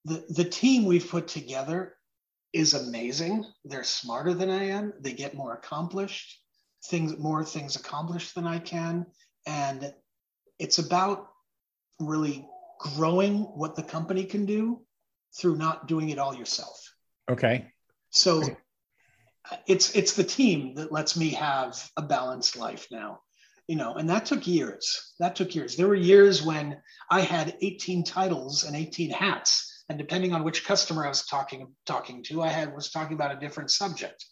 The, 0.04 0.24
the 0.28 0.44
team 0.44 0.84
we've 0.84 1.08
put 1.08 1.28
together 1.28 1.96
is 2.52 2.74
amazing. 2.74 3.44
They're 3.64 3.84
smarter 3.84 4.34
than 4.34 4.50
I 4.50 4.64
am. 4.68 4.92
They 5.00 5.12
get 5.12 5.34
more 5.34 5.54
accomplished, 5.54 6.41
things 6.84 7.16
more 7.18 7.44
things 7.44 7.76
accomplished 7.76 8.34
than 8.34 8.46
I 8.46 8.58
can. 8.58 9.06
And 9.46 9.92
it's 10.58 10.78
about 10.78 11.28
really 12.00 12.46
growing 12.78 13.40
what 13.40 13.76
the 13.76 13.82
company 13.82 14.24
can 14.24 14.46
do 14.46 14.82
through 15.36 15.56
not 15.56 15.86
doing 15.86 16.10
it 16.10 16.18
all 16.18 16.34
yourself. 16.34 16.78
Okay. 17.30 17.66
So 18.10 18.42
it's 19.66 19.94
it's 19.94 20.14
the 20.14 20.24
team 20.24 20.74
that 20.74 20.92
lets 20.92 21.16
me 21.16 21.30
have 21.30 21.90
a 21.96 22.02
balanced 22.02 22.56
life 22.56 22.86
now 22.90 23.20
you 23.66 23.76
know 23.76 23.94
and 23.94 24.08
that 24.08 24.26
took 24.26 24.46
years 24.46 25.14
that 25.18 25.34
took 25.36 25.54
years 25.54 25.76
there 25.76 25.88
were 25.88 25.94
years 25.94 26.42
when 26.42 26.80
i 27.10 27.20
had 27.20 27.56
18 27.60 28.04
titles 28.04 28.64
and 28.64 28.76
18 28.76 29.10
hats 29.10 29.84
and 29.88 29.98
depending 29.98 30.32
on 30.32 30.44
which 30.44 30.64
customer 30.64 31.04
i 31.04 31.08
was 31.08 31.26
talking 31.26 31.72
talking 31.86 32.22
to 32.22 32.42
i 32.42 32.48
had 32.48 32.74
was 32.74 32.90
talking 32.90 33.14
about 33.14 33.36
a 33.36 33.40
different 33.40 33.70
subject 33.70 34.24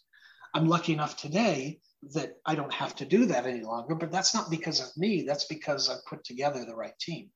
i'm 0.53 0.67
lucky 0.67 0.93
enough 0.93 1.17
today 1.17 1.79
that 2.13 2.33
i 2.45 2.55
don't 2.55 2.73
have 2.73 2.95
to 2.95 3.05
do 3.05 3.25
that 3.25 3.45
any 3.45 3.61
longer 3.61 3.95
but 3.95 4.11
that's 4.11 4.33
not 4.33 4.49
because 4.49 4.79
of 4.79 4.87
me 4.97 5.23
that's 5.27 5.45
because 5.45 5.89
i've 5.89 6.05
put 6.05 6.23
together 6.23 6.65
the 6.65 6.75
right 6.75 6.97
team 6.99 7.29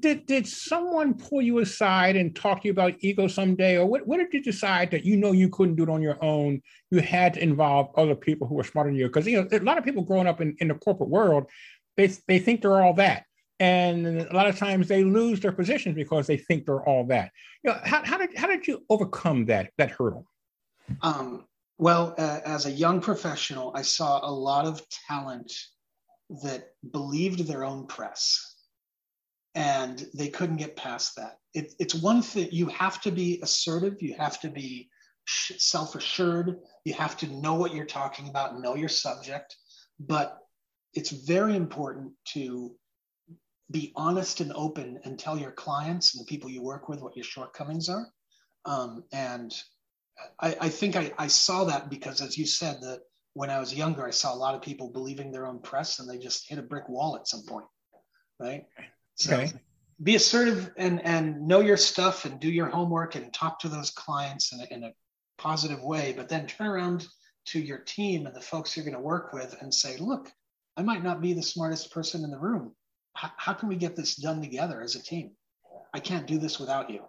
did 0.00 0.26
did 0.26 0.46
someone 0.46 1.14
pull 1.14 1.42
you 1.42 1.58
aside 1.58 2.16
and 2.16 2.34
talk 2.34 2.62
to 2.62 2.68
you 2.68 2.72
about 2.72 2.94
ego 3.00 3.26
someday, 3.26 3.76
or 3.76 3.86
what, 3.86 4.06
what 4.06 4.18
did 4.18 4.32
you 4.32 4.42
decide 4.42 4.90
that 4.90 5.04
you 5.04 5.16
know 5.16 5.32
you 5.32 5.48
couldn't 5.48 5.76
do 5.76 5.82
it 5.82 5.88
on 5.88 6.02
your 6.02 6.22
own? 6.24 6.62
You 6.90 7.00
had 7.00 7.34
to 7.34 7.42
involve 7.42 7.90
other 7.96 8.14
people 8.14 8.46
who 8.46 8.54
were 8.54 8.64
smarter 8.64 8.90
than 8.90 8.98
you, 8.98 9.06
because 9.06 9.26
you 9.26 9.42
know 9.42 9.48
a 9.52 9.58
lot 9.58 9.78
of 9.78 9.84
people 9.84 10.02
growing 10.02 10.26
up 10.26 10.40
in, 10.40 10.56
in 10.60 10.68
the 10.68 10.74
corporate 10.74 11.10
world, 11.10 11.50
they 11.96 12.06
they 12.26 12.38
think 12.38 12.62
they're 12.62 12.82
all 12.82 12.94
that, 12.94 13.24
and 13.60 14.06
a 14.06 14.34
lot 14.34 14.46
of 14.46 14.56
times 14.58 14.88
they 14.88 15.04
lose 15.04 15.40
their 15.40 15.52
positions 15.52 15.94
because 15.94 16.26
they 16.26 16.36
think 16.36 16.64
they're 16.64 16.86
all 16.88 17.04
that. 17.06 17.30
You 17.62 17.72
know, 17.72 17.78
how, 17.84 18.02
how 18.04 18.18
did 18.18 18.30
how 18.36 18.46
did 18.46 18.66
you 18.66 18.84
overcome 18.88 19.46
that 19.46 19.70
that 19.78 19.90
hurdle? 19.90 20.26
Um, 21.02 21.44
well, 21.78 22.14
uh, 22.18 22.40
as 22.44 22.66
a 22.66 22.70
young 22.70 23.00
professional, 23.00 23.72
I 23.74 23.82
saw 23.82 24.20
a 24.22 24.30
lot 24.30 24.66
of 24.66 24.82
talent 25.08 25.52
that 26.42 26.68
believed 26.90 27.46
their 27.46 27.64
own 27.64 27.86
press 27.86 28.56
and 29.54 30.06
they 30.14 30.28
couldn't 30.28 30.56
get 30.56 30.76
past 30.76 31.16
that. 31.16 31.38
It, 31.54 31.74
it's 31.78 31.94
one 31.94 32.22
thing 32.22 32.48
you 32.50 32.66
have 32.66 33.00
to 33.02 33.10
be 33.10 33.40
assertive, 33.42 34.00
you 34.00 34.14
have 34.14 34.40
to 34.40 34.48
be 34.48 34.88
self 35.26 35.94
assured, 35.94 36.58
you 36.84 36.94
have 36.94 37.16
to 37.18 37.26
know 37.26 37.54
what 37.54 37.74
you're 37.74 37.84
talking 37.84 38.28
about, 38.28 38.60
know 38.60 38.74
your 38.74 38.88
subject, 38.88 39.56
but 40.00 40.38
it's 40.94 41.10
very 41.10 41.56
important 41.56 42.12
to 42.28 42.74
be 43.70 43.92
honest 43.96 44.40
and 44.40 44.52
open 44.54 45.00
and 45.04 45.18
tell 45.18 45.38
your 45.38 45.52
clients 45.52 46.14
and 46.14 46.24
the 46.24 46.28
people 46.28 46.50
you 46.50 46.62
work 46.62 46.88
with 46.88 47.00
what 47.00 47.16
your 47.16 47.24
shortcomings 47.24 47.88
are. 47.88 48.06
Um, 48.64 49.04
and 49.12 49.52
I, 50.40 50.56
I 50.60 50.68
think 50.68 50.96
I, 50.96 51.12
I, 51.18 51.26
saw 51.26 51.64
that 51.64 51.90
because, 51.90 52.20
as 52.20 52.36
you 52.36 52.46
said, 52.46 52.80
that 52.82 53.00
when 53.34 53.50
I 53.50 53.58
was 53.58 53.74
younger, 53.74 54.06
I 54.06 54.10
saw 54.10 54.34
a 54.34 54.36
lot 54.36 54.54
of 54.54 54.62
people 54.62 54.90
believing 54.90 55.30
their 55.30 55.46
own 55.46 55.58
press 55.60 55.98
and 55.98 56.08
they 56.08 56.18
just 56.18 56.48
hit 56.48 56.58
a 56.58 56.62
brick 56.62 56.88
wall 56.88 57.16
at 57.16 57.28
some 57.28 57.42
point, 57.46 57.66
right? 58.38 58.64
So 59.14 59.36
okay. 59.36 59.52
be 60.02 60.16
assertive 60.16 60.72
and 60.76 61.04
and 61.04 61.46
know 61.46 61.60
your 61.60 61.76
stuff 61.76 62.24
and 62.24 62.40
do 62.40 62.50
your 62.50 62.68
homework 62.68 63.14
and 63.14 63.32
talk 63.32 63.58
to 63.60 63.68
those 63.68 63.90
clients 63.90 64.52
in 64.52 64.60
a, 64.60 64.74
in 64.74 64.84
a 64.84 64.92
positive 65.38 65.82
way. 65.82 66.14
But 66.16 66.28
then 66.28 66.46
turn 66.46 66.66
around 66.66 67.06
to 67.46 67.60
your 67.60 67.78
team 67.78 68.26
and 68.26 68.34
the 68.34 68.40
folks 68.40 68.76
you're 68.76 68.84
going 68.84 68.96
to 68.96 69.00
work 69.00 69.32
with 69.32 69.56
and 69.60 69.72
say, 69.72 69.96
look, 69.98 70.30
I 70.76 70.82
might 70.82 71.02
not 71.02 71.20
be 71.20 71.32
the 71.32 71.42
smartest 71.42 71.92
person 71.92 72.24
in 72.24 72.30
the 72.30 72.38
room. 72.38 72.74
How, 73.14 73.30
how 73.36 73.52
can 73.52 73.68
we 73.68 73.76
get 73.76 73.96
this 73.96 74.16
done 74.16 74.40
together 74.40 74.80
as 74.80 74.94
a 74.94 75.02
team? 75.02 75.32
I 75.92 76.00
can't 76.00 76.26
do 76.26 76.38
this 76.38 76.58
without 76.58 76.90
you. 76.90 77.02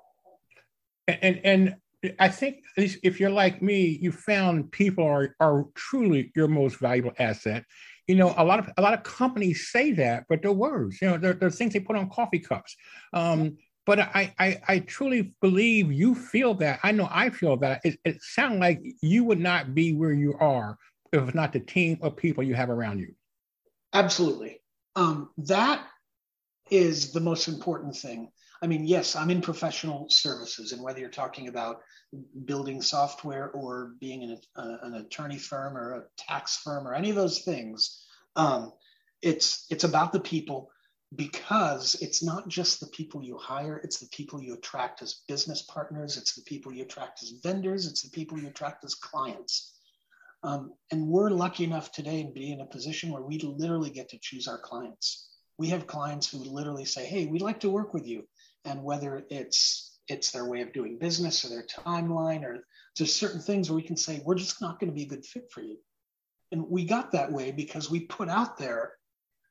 And 1.07 1.41
and 1.43 1.75
I 2.19 2.27
think 2.27 2.63
if 2.77 3.19
you're 3.19 3.29
like 3.29 3.61
me, 3.61 3.97
you 4.01 4.11
found 4.11 4.71
people 4.71 5.05
are 5.05 5.35
are 5.39 5.65
truly 5.75 6.31
your 6.35 6.47
most 6.47 6.77
valuable 6.77 7.13
asset. 7.19 7.65
You 8.07 8.15
know 8.15 8.33
a 8.37 8.43
lot 8.43 8.59
of 8.59 8.69
a 8.77 8.81
lot 8.81 8.93
of 8.93 9.03
companies 9.03 9.69
say 9.71 9.91
that 9.93 10.25
but 10.27 10.41
they're 10.41 10.51
words. 10.51 11.01
You 11.01 11.11
know 11.11 11.17
they're, 11.17 11.33
they're 11.33 11.49
things 11.49 11.73
they 11.73 11.79
put 11.79 11.95
on 11.95 12.09
coffee 12.09 12.39
cups. 12.39 12.75
Um, 13.13 13.57
but 13.85 13.99
I, 13.99 14.33
I, 14.39 14.61
I 14.67 14.79
truly 14.79 15.33
believe 15.41 15.91
you 15.91 16.15
feel 16.15 16.53
that. 16.55 16.79
I 16.83 16.91
know 16.91 17.09
i 17.11 17.29
feel 17.29 17.57
that. 17.57 17.81
It, 17.83 17.99
it 18.05 18.21
sounds 18.21 18.59
like 18.59 18.81
you 19.01 19.25
would 19.25 19.39
not 19.39 19.75
be 19.75 19.93
where 19.93 20.13
you 20.13 20.35
are 20.39 20.77
if 21.11 21.21
it's 21.21 21.35
not 21.35 21.51
the 21.51 21.59
team 21.59 21.99
of 22.01 22.15
people 22.15 22.43
you 22.43 22.55
have 22.55 22.69
around 22.69 22.99
you. 22.99 23.13
Absolutely. 23.93 24.61
Um, 24.95 25.31
that 25.37 25.85
is 26.71 27.11
the 27.11 27.19
most 27.19 27.47
important 27.47 27.95
thing 27.95 28.31
I 28.63 28.65
mean, 28.65 28.85
yes, 28.85 29.17
I'm 29.17 29.29
in 29.29 29.41
professional 29.41 30.09
services, 30.09 30.71
and 30.71 30.81
whether 30.81 31.01
you're 31.01 31.09
talking 31.09 31.49
about 31.49 31.81
building 32.45 32.81
software 32.81 33.51
or 33.51 33.95
being 33.99 34.23
an, 34.23 34.39
an 34.55 34.93
attorney 34.93 35.37
firm 35.37 35.75
or 35.75 35.95
a 35.95 36.03
tax 36.17 36.61
firm 36.63 36.87
or 36.87 36.93
any 36.93 37.09
of 37.09 37.17
those 37.17 37.41
things, 37.41 38.05
um, 38.37 38.71
it's 39.21 39.65
it's 39.69 39.83
about 39.83 40.13
the 40.13 40.21
people 40.21 40.71
because 41.13 41.95
it's 41.95 42.23
not 42.23 42.47
just 42.47 42.79
the 42.79 42.87
people 42.87 43.21
you 43.21 43.37
hire; 43.37 43.81
it's 43.83 43.99
the 43.99 44.07
people 44.15 44.41
you 44.41 44.53
attract 44.53 45.01
as 45.01 45.23
business 45.27 45.63
partners, 45.63 46.15
it's 46.15 46.33
the 46.33 46.43
people 46.43 46.73
you 46.73 46.83
attract 46.83 47.21
as 47.21 47.33
vendors, 47.43 47.85
it's 47.85 48.03
the 48.03 48.11
people 48.11 48.39
you 48.39 48.47
attract 48.47 48.85
as 48.85 48.95
clients. 48.95 49.77
Um, 50.41 50.71
and 50.89 51.09
we're 51.09 51.31
lucky 51.31 51.65
enough 51.65 51.91
today 51.91 52.23
to 52.23 52.31
be 52.31 52.53
in 52.53 52.61
a 52.61 52.65
position 52.65 53.11
where 53.11 53.23
we 53.23 53.39
literally 53.39 53.89
get 53.89 54.07
to 54.11 54.19
choose 54.21 54.47
our 54.47 54.57
clients. 54.57 55.27
We 55.57 55.67
have 55.67 55.85
clients 55.85 56.29
who 56.29 56.37
literally 56.37 56.85
say, 56.85 57.05
"Hey, 57.05 57.25
we'd 57.25 57.41
like 57.41 57.59
to 57.59 57.69
work 57.69 57.93
with 57.93 58.07
you." 58.07 58.25
And 58.65 58.83
whether 58.83 59.23
it's 59.29 59.99
it's 60.07 60.31
their 60.31 60.45
way 60.45 60.61
of 60.61 60.73
doing 60.73 60.97
business 60.97 61.45
or 61.45 61.49
their 61.49 61.65
timeline 61.65 62.43
or 62.43 62.65
there's 62.97 63.13
certain 63.13 63.39
things 63.39 63.69
where 63.69 63.77
we 63.77 63.83
can 63.83 63.97
say 63.97 64.21
we're 64.25 64.35
just 64.35 64.61
not 64.61 64.79
going 64.79 64.89
to 64.89 64.95
be 64.95 65.03
a 65.03 65.07
good 65.07 65.25
fit 65.25 65.49
for 65.51 65.61
you 65.61 65.77
and 66.51 66.69
we 66.69 66.85
got 66.85 67.11
that 67.11 67.31
way 67.31 67.51
because 67.51 67.89
we 67.89 68.01
put 68.01 68.29
out 68.29 68.57
there 68.57 68.93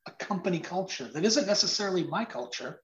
a 0.07 0.11
company 0.13 0.59
culture 0.59 1.09
that 1.13 1.25
isn't 1.25 1.47
necessarily 1.47 2.05
my 2.05 2.25
culture 2.25 2.81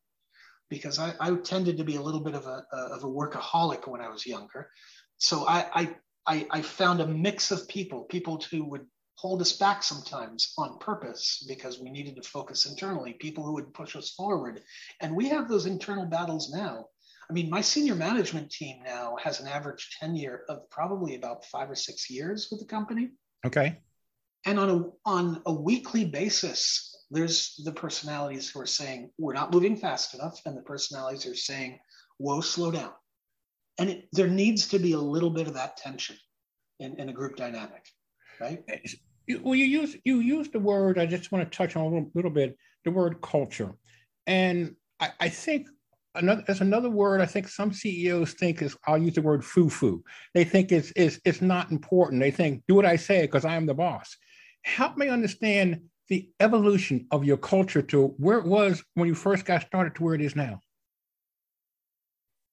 because 0.70 0.99
I, 0.99 1.14
I 1.20 1.35
tended 1.37 1.78
to 1.78 1.85
be 1.85 1.97
a 1.97 2.02
little 2.02 2.20
bit 2.20 2.35
of 2.35 2.47
a, 2.47 2.64
of 2.73 3.04
a 3.04 3.06
workaholic 3.06 3.88
when 3.88 4.00
I 4.00 4.08
was 4.08 4.26
younger. 4.26 4.70
So 5.16 5.47
I, 5.49 5.97
I, 6.26 6.47
I 6.50 6.62
found 6.62 7.00
a 7.00 7.06
mix 7.06 7.50
of 7.50 7.66
people, 7.68 8.02
people 8.04 8.42
who 8.50 8.64
would 8.66 8.87
hold 9.19 9.41
us 9.41 9.53
back 9.53 9.83
sometimes 9.83 10.53
on 10.59 10.79
purpose 10.79 11.45
because 11.49 11.81
we 11.81 11.91
needed 11.91 12.15
to 12.15 12.23
focus 12.23 12.67
internally, 12.67 13.15
people 13.15 13.45
who 13.45 13.53
would 13.55 13.75
push 13.75 13.97
us 13.97 14.11
forward. 14.11 14.63
And 15.01 15.17
we 15.17 15.29
have 15.29 15.49
those 15.49 15.67
internal 15.67 16.07
battles 16.07 16.53
now. 16.55 16.87
I 17.29 17.33
mean, 17.33 17.51
my 17.51 17.61
senior 17.61 17.97
management 17.97 18.49
team 18.49 18.77
now 18.85 19.17
has 19.21 19.41
an 19.41 19.49
average 19.49 19.97
tenure 19.99 20.43
of 20.49 20.71
probably 20.71 21.17
about 21.17 21.45
five 21.45 21.69
or 21.69 21.75
six 21.75 22.09
years 22.09 22.47
with 22.49 22.61
the 22.61 22.67
company. 22.67 23.11
Okay. 23.45 23.81
And 24.47 24.61
on 24.61 24.71
a 24.71 24.85
on 25.05 25.43
a 25.47 25.53
weekly 25.53 26.05
basis, 26.05 26.97
there's 27.11 27.61
the 27.65 27.73
personalities 27.73 28.49
who 28.49 28.61
are 28.61 28.67
saying 28.67 29.11
we're 29.19 29.33
not 29.33 29.53
moving 29.53 29.77
fast 29.77 30.15
enough, 30.15 30.41
and 30.47 30.57
the 30.57 30.63
personalities 30.63 31.27
are 31.27 31.35
saying, 31.35 31.81
"Whoa, 32.19 32.41
slow 32.41 32.71
down." 32.71 32.93
And 33.79 33.91
it, 33.91 34.09
there 34.13 34.29
needs 34.29 34.69
to 34.69 34.79
be 34.79 34.93
a 34.93 34.99
little 34.99 35.31
bit 35.31 35.49
of 35.49 35.55
that 35.55 35.77
tension 35.77 36.17
in, 36.79 36.99
in 37.01 37.09
a 37.09 37.13
group 37.13 37.37
dynamic, 37.37 37.85
right? 38.41 38.63
You, 39.28 39.40
well, 39.44 39.54
you 39.54 39.66
use 39.66 39.97
you 40.04 40.20
use 40.20 40.49
the 40.49 40.58
word. 40.58 40.99
I 40.99 41.06
just 41.06 41.30
want 41.30 41.50
to 41.50 41.56
touch 41.56 41.76
on 41.76 41.85
a 41.85 41.88
little, 41.88 42.11
little 42.14 42.30
bit 42.30 42.56
the 42.85 42.90
word 42.90 43.20
culture, 43.20 43.73
and 44.26 44.75
I, 44.99 45.11
I 45.20 45.28
think 45.28 45.68
another 46.14 46.42
there's 46.47 46.62
another 46.62 46.90
word 46.90 47.20
I 47.20 47.26
think 47.26 47.47
some 47.47 47.73
CEOs 47.73 48.32
think 48.35 48.62
is 48.62 48.76
I'll 48.87 48.99
use 48.99 49.14
the 49.14 49.23
word 49.23 49.44
foo-foo. 49.44 50.02
They 50.35 50.44
think 50.44 50.73
it's 50.73 50.92
it's 50.97 51.20
it's 51.25 51.42
not 51.42 51.70
important. 51.70 52.23
They 52.23 52.30
think 52.30 52.62
do 52.66 52.75
what 52.75 52.87
I 52.87 52.97
say 52.97 53.23
because 53.23 53.44
I 53.44 53.54
am 53.54 53.66
the 53.66 53.75
boss. 53.75 54.16
Help 54.64 54.97
me 54.97 55.08
understand 55.08 55.82
the 56.08 56.30
evolution 56.40 57.06
of 57.11 57.25
your 57.25 57.37
culture 57.37 57.82
to 57.82 58.08
where 58.16 58.38
it 58.38 58.47
was 58.47 58.82
when 58.94 59.08
you 59.08 59.14
first 59.14 59.44
got 59.44 59.62
started 59.62 59.94
to 59.97 60.02
where 60.02 60.14
it 60.14 60.23
is 60.23 60.35
now. 60.35 60.61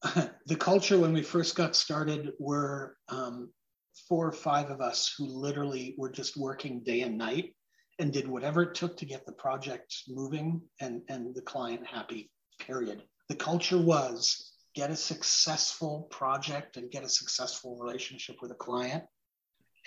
The 0.48 0.55
culture 0.55 1.00
when 1.00 1.12
we 1.12 1.24
first 1.24 1.55
got 1.55 1.75
started 1.75 2.34
were 2.38 2.98
um, 3.10 3.50
four 4.08 4.28
or 4.28 4.32
five 4.32 4.70
of 4.70 4.82
us 4.82 5.14
who 5.18 5.25
literally 5.25 5.96
were 5.98 6.12
just 6.12 6.38
working 6.38 6.84
day 6.84 7.02
and 7.02 7.18
night 7.18 7.56
and 8.00 8.12
did 8.12 8.28
whatever 8.28 8.64
it 8.64 8.75
took 8.75 8.98
to 8.98 9.06
get 9.06 9.25
the 9.25 9.32
project 9.32 9.96
moving 10.08 10.62
and, 10.82 11.02
and 11.10 11.34
the 11.34 11.42
client 11.42 11.86
happy, 11.86 12.30
period. 12.60 13.04
The 13.30 13.36
culture 13.36 13.82
was 13.82 14.52
get 14.75 14.92
a 14.92 14.96
successful 14.96 16.08
project 16.12 16.75
and 16.75 16.92
get 16.92 17.06
a 17.06 17.10
successful 17.10 17.80
relationship 17.80 18.36
with 18.42 18.52
a 18.52 18.56
client. 18.56 19.04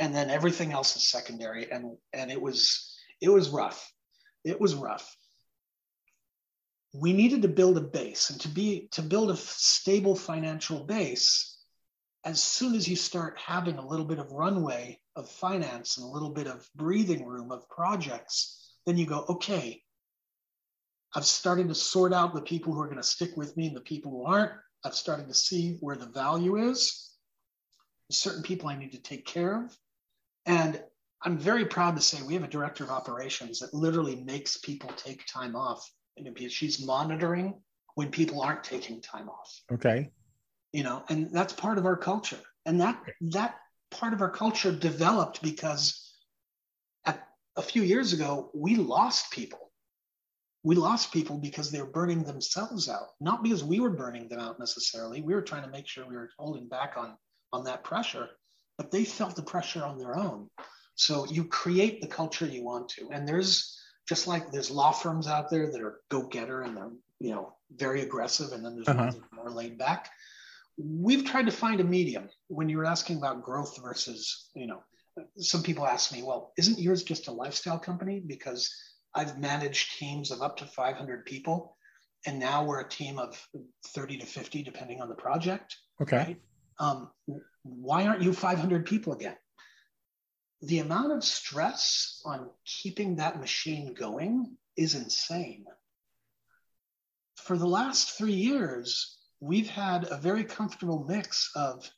And 0.00 0.14
then 0.14 0.30
everything 0.30 0.72
else 0.72 0.96
is 0.96 1.10
secondary. 1.10 1.70
And, 1.70 1.96
and 2.14 2.30
it 2.30 2.40
was, 2.40 2.96
it 3.20 3.28
was 3.28 3.50
rough. 3.50 3.92
It 4.44 4.58
was 4.58 4.74
rough. 4.74 5.14
We 6.94 7.12
needed 7.12 7.42
to 7.42 7.48
build 7.48 7.76
a 7.76 7.82
base 7.82 8.30
and 8.30 8.40
to 8.40 8.48
be, 8.48 8.88
to 8.92 9.02
build 9.02 9.30
a 9.30 9.36
stable 9.36 10.16
financial 10.16 10.84
base 10.84 11.57
as 12.24 12.42
soon 12.42 12.74
as 12.74 12.88
you 12.88 12.96
start 12.96 13.38
having 13.38 13.76
a 13.78 13.86
little 13.86 14.04
bit 14.04 14.18
of 14.18 14.32
runway 14.32 15.00
of 15.16 15.28
finance 15.28 15.96
and 15.96 16.06
a 16.06 16.10
little 16.10 16.30
bit 16.30 16.46
of 16.46 16.68
breathing 16.74 17.24
room 17.26 17.50
of 17.52 17.68
projects, 17.68 18.72
then 18.86 18.96
you 18.96 19.06
go, 19.06 19.24
okay, 19.28 19.82
I've 21.14 21.24
started 21.24 21.68
to 21.68 21.74
sort 21.74 22.12
out 22.12 22.34
the 22.34 22.42
people 22.42 22.74
who 22.74 22.80
are 22.80 22.86
going 22.86 22.98
to 22.98 23.02
stick 23.02 23.36
with 23.36 23.56
me 23.56 23.68
and 23.68 23.76
the 23.76 23.80
people 23.80 24.10
who 24.10 24.24
aren't. 24.24 24.52
I've 24.84 24.94
started 24.94 25.28
to 25.28 25.34
see 25.34 25.78
where 25.80 25.96
the 25.96 26.06
value 26.06 26.56
is. 26.70 27.10
Certain 28.10 28.42
people 28.42 28.68
I 28.68 28.78
need 28.78 28.92
to 28.92 29.02
take 29.02 29.26
care 29.26 29.64
of. 29.64 29.76
And 30.46 30.82
I'm 31.22 31.38
very 31.38 31.66
proud 31.66 31.96
to 31.96 32.02
say 32.02 32.22
we 32.22 32.34
have 32.34 32.44
a 32.44 32.48
director 32.48 32.84
of 32.84 32.90
operations 32.90 33.60
that 33.60 33.74
literally 33.74 34.16
makes 34.16 34.58
people 34.58 34.90
take 34.96 35.26
time 35.26 35.56
off. 35.56 35.88
And 36.16 36.38
she's 36.50 36.84
monitoring 36.84 37.60
when 37.94 38.10
people 38.10 38.42
aren't 38.42 38.64
taking 38.64 39.00
time 39.00 39.28
off. 39.28 39.60
Okay 39.72 40.10
you 40.72 40.82
know 40.82 41.04
and 41.08 41.30
that's 41.32 41.52
part 41.52 41.78
of 41.78 41.86
our 41.86 41.96
culture. 41.96 42.40
And 42.66 42.80
that 42.80 43.00
that 43.32 43.56
part 43.90 44.12
of 44.12 44.20
our 44.20 44.30
culture 44.30 44.72
developed 44.72 45.42
because 45.42 46.12
at, 47.06 47.26
a 47.56 47.62
few 47.62 47.82
years 47.82 48.12
ago 48.12 48.50
we 48.54 48.76
lost 48.76 49.30
people. 49.30 49.70
We 50.64 50.74
lost 50.74 51.12
people 51.12 51.38
because 51.38 51.70
they 51.70 51.80
were 51.80 51.90
burning 51.90 52.24
themselves 52.24 52.88
out. 52.88 53.08
Not 53.20 53.42
because 53.42 53.64
we 53.64 53.80
were 53.80 53.90
burning 53.90 54.28
them 54.28 54.40
out 54.40 54.58
necessarily. 54.58 55.22
We 55.22 55.34
were 55.34 55.42
trying 55.42 55.62
to 55.62 55.70
make 55.70 55.86
sure 55.86 56.06
we 56.06 56.16
were 56.16 56.30
holding 56.38 56.68
back 56.68 56.94
on 56.96 57.16
on 57.52 57.64
that 57.64 57.84
pressure 57.84 58.28
but 58.78 58.92
they 58.92 59.04
felt 59.04 59.36
the 59.36 59.42
pressure 59.42 59.84
on 59.84 59.98
their 59.98 60.16
own. 60.16 60.48
So 60.94 61.26
you 61.26 61.44
create 61.44 62.00
the 62.00 62.06
culture 62.06 62.46
you 62.46 62.64
want 62.64 62.88
to. 62.90 63.10
And 63.12 63.28
there's 63.28 63.76
just 64.08 64.26
like 64.26 64.50
there's 64.50 64.70
law 64.70 64.92
firms 64.92 65.28
out 65.28 65.50
there 65.50 65.70
that 65.70 65.82
are 65.82 66.00
go-getter 66.08 66.62
and 66.62 66.76
they're 66.76 66.90
you 67.20 67.32
know 67.32 67.52
very 67.76 68.00
aggressive 68.02 68.52
and 68.52 68.64
then 68.64 68.76
there's 68.76 68.88
uh-huh. 68.88 69.12
more 69.34 69.50
laid 69.50 69.76
back 69.76 70.08
we've 70.78 71.24
tried 71.24 71.46
to 71.46 71.52
find 71.52 71.80
a 71.80 71.84
medium 71.84 72.28
when 72.48 72.68
you 72.68 72.78
were 72.78 72.84
asking 72.84 73.16
about 73.18 73.42
growth 73.42 73.78
versus 73.82 74.48
you 74.54 74.66
know 74.66 74.82
some 75.36 75.62
people 75.62 75.86
ask 75.86 76.12
me 76.12 76.22
well 76.22 76.52
isn't 76.56 76.78
yours 76.78 77.02
just 77.02 77.28
a 77.28 77.32
lifestyle 77.32 77.78
company? 77.78 78.20
Because 78.20 78.72
i've 79.14 79.38
managed 79.38 79.98
teams 79.98 80.30
of 80.30 80.42
up 80.42 80.56
to 80.58 80.64
500 80.66 81.24
people 81.24 81.76
and 82.26 82.38
now 82.38 82.64
we're 82.64 82.80
a 82.80 82.88
team 82.88 83.18
of 83.18 83.40
30 83.88 84.18
to 84.18 84.26
50 84.26 84.62
depending 84.62 85.00
on 85.00 85.08
the 85.08 85.14
project. 85.14 85.76
Okay. 86.00 86.16
Right? 86.16 86.36
um, 86.78 87.10
why 87.62 88.06
aren't 88.06 88.22
you 88.22 88.32
500 88.32 88.86
people 88.86 89.12
again? 89.12 89.36
The 90.62 90.80
amount 90.80 91.12
of 91.12 91.24
stress 91.24 92.20
on 92.24 92.50
keeping 92.64 93.16
that 93.16 93.40
machine 93.40 93.94
going 93.94 94.56
is 94.76 94.94
insane. 94.94 95.64
For 97.36 97.56
the 97.56 97.66
last 97.66 98.18
three 98.18 98.32
years 98.32 99.17
we've 99.40 99.68
had 99.68 100.06
a 100.10 100.16
very 100.16 100.44
comfortable 100.44 101.04
mix 101.08 101.50
of 101.54 101.88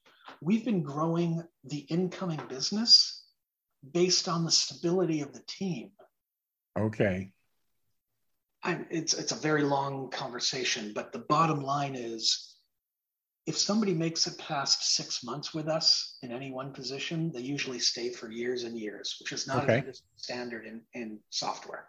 we've 0.40 0.64
been 0.64 0.82
growing 0.82 1.42
the 1.64 1.78
incoming 1.88 2.40
business 2.48 3.24
based 3.92 4.28
on 4.28 4.44
the 4.44 4.50
stability 4.50 5.20
of 5.20 5.32
the 5.32 5.42
team. 5.46 5.90
Okay. 6.78 7.32
I'm, 8.62 8.86
it's 8.90 9.14
it's 9.14 9.32
a 9.32 9.36
very 9.36 9.62
long 9.62 10.10
conversation, 10.10 10.92
but 10.94 11.12
the 11.12 11.20
bottom 11.20 11.62
line 11.62 11.94
is, 11.94 12.56
if 13.46 13.56
somebody 13.56 13.94
makes 13.94 14.26
it 14.26 14.36
past 14.38 14.94
six 14.94 15.24
months 15.24 15.54
with 15.54 15.66
us 15.66 16.18
in 16.22 16.30
any 16.30 16.50
one 16.50 16.72
position, 16.72 17.32
they 17.32 17.40
usually 17.40 17.78
stay 17.78 18.10
for 18.10 18.30
years 18.30 18.64
and 18.64 18.78
years, 18.78 19.16
which 19.18 19.32
is 19.32 19.46
not 19.46 19.64
okay. 19.64 19.82
a 19.88 19.92
standard 20.16 20.66
in 20.66 20.82
in 20.92 21.20
software. 21.30 21.88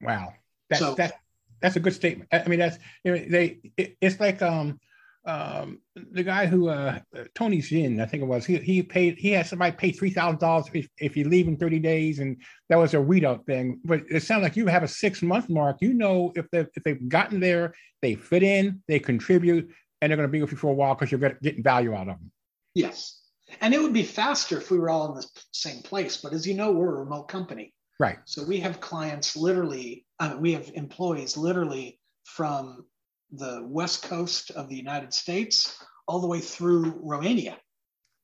Wow, 0.00 0.32
that's 0.70 0.80
so, 0.80 0.94
that 0.94 1.20
that's 1.60 1.76
a 1.76 1.80
good 1.80 1.94
statement. 1.94 2.28
I 2.32 2.46
mean, 2.48 2.58
that's 2.58 2.78
you 3.04 3.12
know, 3.12 3.24
they. 3.28 3.58
It, 3.76 3.96
it's 4.00 4.20
like 4.20 4.42
um, 4.42 4.78
um, 5.24 5.80
the 5.94 6.22
guy 6.22 6.46
who 6.46 6.68
uh, 6.68 7.00
Tony 7.34 7.58
Hsieh, 7.58 8.00
I 8.00 8.06
think 8.06 8.22
it 8.22 8.26
was. 8.26 8.46
He 8.46 8.56
he 8.58 8.82
paid. 8.82 9.18
He 9.18 9.30
had 9.32 9.46
somebody 9.46 9.76
pay 9.76 9.92
three 9.92 10.10
thousand 10.10 10.40
dollars 10.40 10.66
if 10.72 10.88
if 10.98 11.16
you 11.16 11.28
leave 11.28 11.48
in 11.48 11.56
thirty 11.56 11.78
days, 11.78 12.18
and 12.18 12.36
that 12.68 12.76
was 12.76 12.94
a 12.94 13.00
weed 13.00 13.24
out 13.24 13.44
thing. 13.46 13.80
But 13.84 14.02
it 14.10 14.22
sounds 14.22 14.42
like 14.42 14.56
you 14.56 14.66
have 14.66 14.82
a 14.82 14.88
six 14.88 15.22
month 15.22 15.48
mark. 15.48 15.78
You 15.80 15.94
know, 15.94 16.32
if 16.34 16.50
they 16.50 16.60
if 16.60 16.82
they've 16.84 17.08
gotten 17.08 17.40
there, 17.40 17.74
they 18.02 18.14
fit 18.14 18.42
in, 18.42 18.82
they 18.88 18.98
contribute, 18.98 19.70
and 20.00 20.10
they're 20.10 20.16
going 20.16 20.28
to 20.28 20.32
be 20.32 20.40
with 20.40 20.52
you 20.52 20.56
for 20.56 20.70
a 20.70 20.74
while 20.74 20.94
because 20.94 21.12
you're 21.12 21.30
getting 21.42 21.62
value 21.62 21.94
out 21.94 22.08
of 22.08 22.18
them. 22.18 22.32
Yes. 22.74 23.20
And 23.60 23.74
it 23.74 23.82
would 23.82 23.92
be 23.92 24.04
faster 24.04 24.58
if 24.58 24.70
we 24.70 24.78
were 24.78 24.90
all 24.90 25.08
in 25.10 25.14
the 25.16 25.26
same 25.52 25.82
place. 25.82 26.16
But 26.16 26.32
as 26.32 26.46
you 26.46 26.54
know, 26.54 26.70
we're 26.70 26.94
a 26.94 27.00
remote 27.00 27.24
company. 27.24 27.74
Right. 27.98 28.18
So 28.24 28.44
we 28.44 28.60
have 28.60 28.80
clients 28.80 29.36
literally, 29.36 30.06
uh, 30.20 30.36
we 30.38 30.52
have 30.52 30.70
employees 30.74 31.36
literally 31.36 31.98
from 32.24 32.84
the 33.32 33.64
west 33.66 34.02
coast 34.02 34.50
of 34.50 34.68
the 34.68 34.76
United 34.76 35.12
States 35.14 35.82
all 36.06 36.20
the 36.20 36.26
way 36.26 36.40
through 36.40 37.00
Romania. 37.02 37.56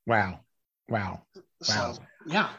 Wow. 0.07 0.41
Wow. 0.89 1.23
Wow. 1.33 1.53
So, 1.63 1.99
yeah, 2.27 2.51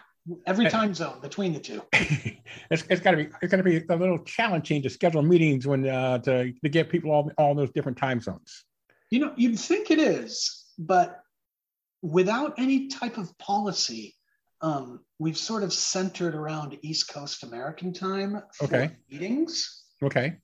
every 0.46 0.70
time 0.70 0.94
zone 0.94 1.20
between 1.22 1.54
the 1.54 1.60
two. 1.60 1.82
it's, 1.94 2.84
it's 2.90 3.02
got 3.02 3.12
to 3.12 3.18
be 3.18 3.30
it's 3.42 3.52
going 3.52 3.64
to 3.64 3.70
be 3.70 3.86
a 3.90 3.96
little 3.96 4.20
challenging 4.20 4.82
to 4.82 4.90
schedule 4.90 5.22
meetings 5.22 5.68
when 5.68 5.88
uh, 5.88 6.18
to 6.20 6.52
to 6.52 6.70
get 6.70 6.90
people 6.90 7.12
all 7.12 7.32
all 7.38 7.56
those 7.56 7.72
different 7.72 7.98
time 7.98 8.20
zones. 8.20 8.66
You 9.10 9.20
know, 9.20 9.34
you'd 9.38 9.60
think 9.60 9.92
it 9.92 10.00
is, 10.00 10.66
but 10.78 11.22
without 12.02 12.56
any 12.58 12.88
type 12.88 13.18
of 13.18 13.38
policy, 13.38 14.17
um, 14.62 15.02
we've 15.20 15.38
sort 15.38 15.64
of 15.64 15.74
centered 15.74 16.36
around 16.36 16.78
East 16.82 17.10
Coast 17.10 17.44
American 17.44 17.94
time 17.94 18.42
for 18.54 18.66
okay. 18.66 18.92
meetings. 19.10 19.84
Okay. 20.02 20.36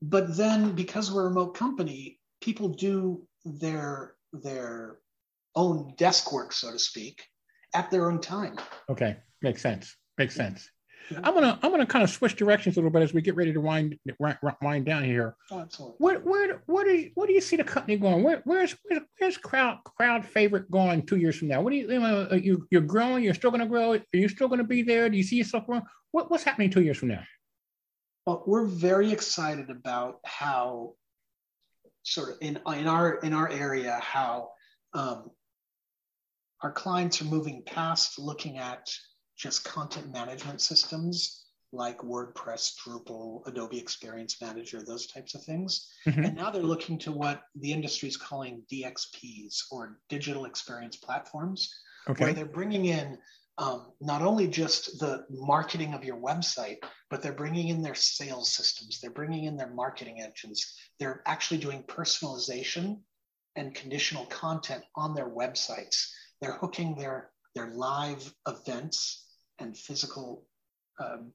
But 0.00 0.36
then 0.36 0.72
because 0.72 1.12
we're 1.12 1.26
a 1.26 1.28
remote 1.28 1.56
company, 1.56 2.18
people 2.40 2.68
do 2.68 3.26
their 3.44 4.14
their 4.32 4.98
own 5.54 5.94
desk 5.96 6.32
work, 6.32 6.52
so 6.52 6.72
to 6.72 6.78
speak, 6.78 7.22
at 7.74 7.90
their 7.90 8.10
own 8.10 8.20
time. 8.20 8.56
Okay. 8.88 9.16
Makes 9.42 9.62
sense. 9.62 9.96
Makes 10.18 10.34
sense. 10.34 10.68
I'm 11.22 11.34
gonna 11.34 11.58
I'm 11.62 11.70
gonna 11.70 11.86
kind 11.86 12.02
of 12.02 12.10
switch 12.10 12.36
directions 12.36 12.76
a 12.76 12.80
little 12.80 12.90
bit 12.90 13.02
as 13.02 13.12
we 13.12 13.22
get 13.22 13.36
ready 13.36 13.52
to 13.52 13.60
wind 13.60 13.98
wind 14.18 14.84
down 14.84 15.04
here. 15.04 15.36
Absolutely. 15.50 15.96
Where 15.98 16.20
where 16.20 16.62
where 16.66 16.84
do 16.84 16.90
you, 16.90 17.10
where 17.14 17.26
do 17.26 17.32
you 17.32 17.40
see 17.40 17.56
the 17.56 17.64
company 17.64 17.96
going? 17.96 18.22
Where, 18.22 18.40
where's 18.44 18.74
where's 19.18 19.36
crowd 19.36 19.78
crowd 19.84 20.24
favorite 20.24 20.70
going 20.70 21.04
two 21.04 21.16
years 21.16 21.36
from 21.36 21.48
now? 21.48 21.60
What 21.60 21.70
do 21.70 21.76
you 21.76 22.28
you 22.36 22.66
you're 22.70 22.80
growing? 22.80 23.24
You're 23.24 23.34
still 23.34 23.50
gonna 23.50 23.66
grow? 23.66 23.92
Are 23.94 24.00
you 24.12 24.28
still 24.28 24.48
gonna 24.48 24.64
be 24.64 24.82
there? 24.82 25.08
Do 25.08 25.16
you 25.16 25.22
see 25.22 25.36
yourself 25.36 25.66
growing? 25.66 25.82
What 26.12 26.30
what's 26.30 26.44
happening 26.44 26.70
two 26.70 26.82
years 26.82 26.98
from 26.98 27.08
now? 27.08 27.22
Well, 28.26 28.44
we're 28.46 28.66
very 28.66 29.10
excited 29.12 29.70
about 29.70 30.20
how 30.24 30.94
sort 32.04 32.30
of 32.30 32.36
in 32.40 32.58
in 32.76 32.86
our 32.86 33.14
in 33.16 33.32
our 33.32 33.48
area 33.48 33.98
how 34.02 34.50
um, 34.94 35.30
our 36.62 36.72
clients 36.72 37.20
are 37.22 37.26
moving 37.26 37.62
past 37.64 38.18
looking 38.18 38.58
at 38.58 38.88
just 39.42 39.64
content 39.64 40.12
management 40.12 40.60
systems 40.60 41.42
like 41.72 41.98
WordPress, 41.98 42.74
Drupal, 42.76 43.44
Adobe 43.46 43.78
Experience 43.78 44.40
Manager, 44.40 44.82
those 44.82 45.06
types 45.06 45.34
of 45.34 45.42
things. 45.42 45.88
Mm-hmm. 46.06 46.24
And 46.24 46.36
now 46.36 46.50
they're 46.50 46.62
looking 46.62 46.96
to 46.98 47.12
what 47.12 47.42
the 47.56 47.72
industry 47.72 48.08
is 48.08 48.16
calling 48.16 48.62
DXPs 48.70 49.64
or 49.72 49.98
digital 50.08 50.44
experience 50.44 50.96
platforms, 50.96 51.74
okay. 52.08 52.24
where 52.24 52.32
they're 52.34 52.44
bringing 52.44 52.84
in 52.84 53.18
um, 53.58 53.92
not 54.00 54.22
only 54.22 54.46
just 54.46 55.00
the 55.00 55.24
marketing 55.28 55.92
of 55.92 56.04
your 56.04 56.16
website, 56.16 56.76
but 57.10 57.20
they're 57.20 57.32
bringing 57.32 57.68
in 57.68 57.82
their 57.82 57.94
sales 57.94 58.52
systems, 58.52 59.00
they're 59.00 59.10
bringing 59.10 59.44
in 59.44 59.56
their 59.56 59.72
marketing 59.74 60.22
engines, 60.22 60.74
they're 61.00 61.22
actually 61.26 61.58
doing 61.58 61.82
personalization 61.84 62.98
and 63.56 63.74
conditional 63.74 64.24
content 64.26 64.84
on 64.94 65.14
their 65.14 65.28
websites. 65.28 66.10
They're 66.40 66.56
hooking 66.56 66.94
their, 66.94 67.30
their 67.54 67.68
live 67.68 68.32
events 68.46 69.21
and 69.58 69.76
physical 69.76 70.46
um, 70.98 71.32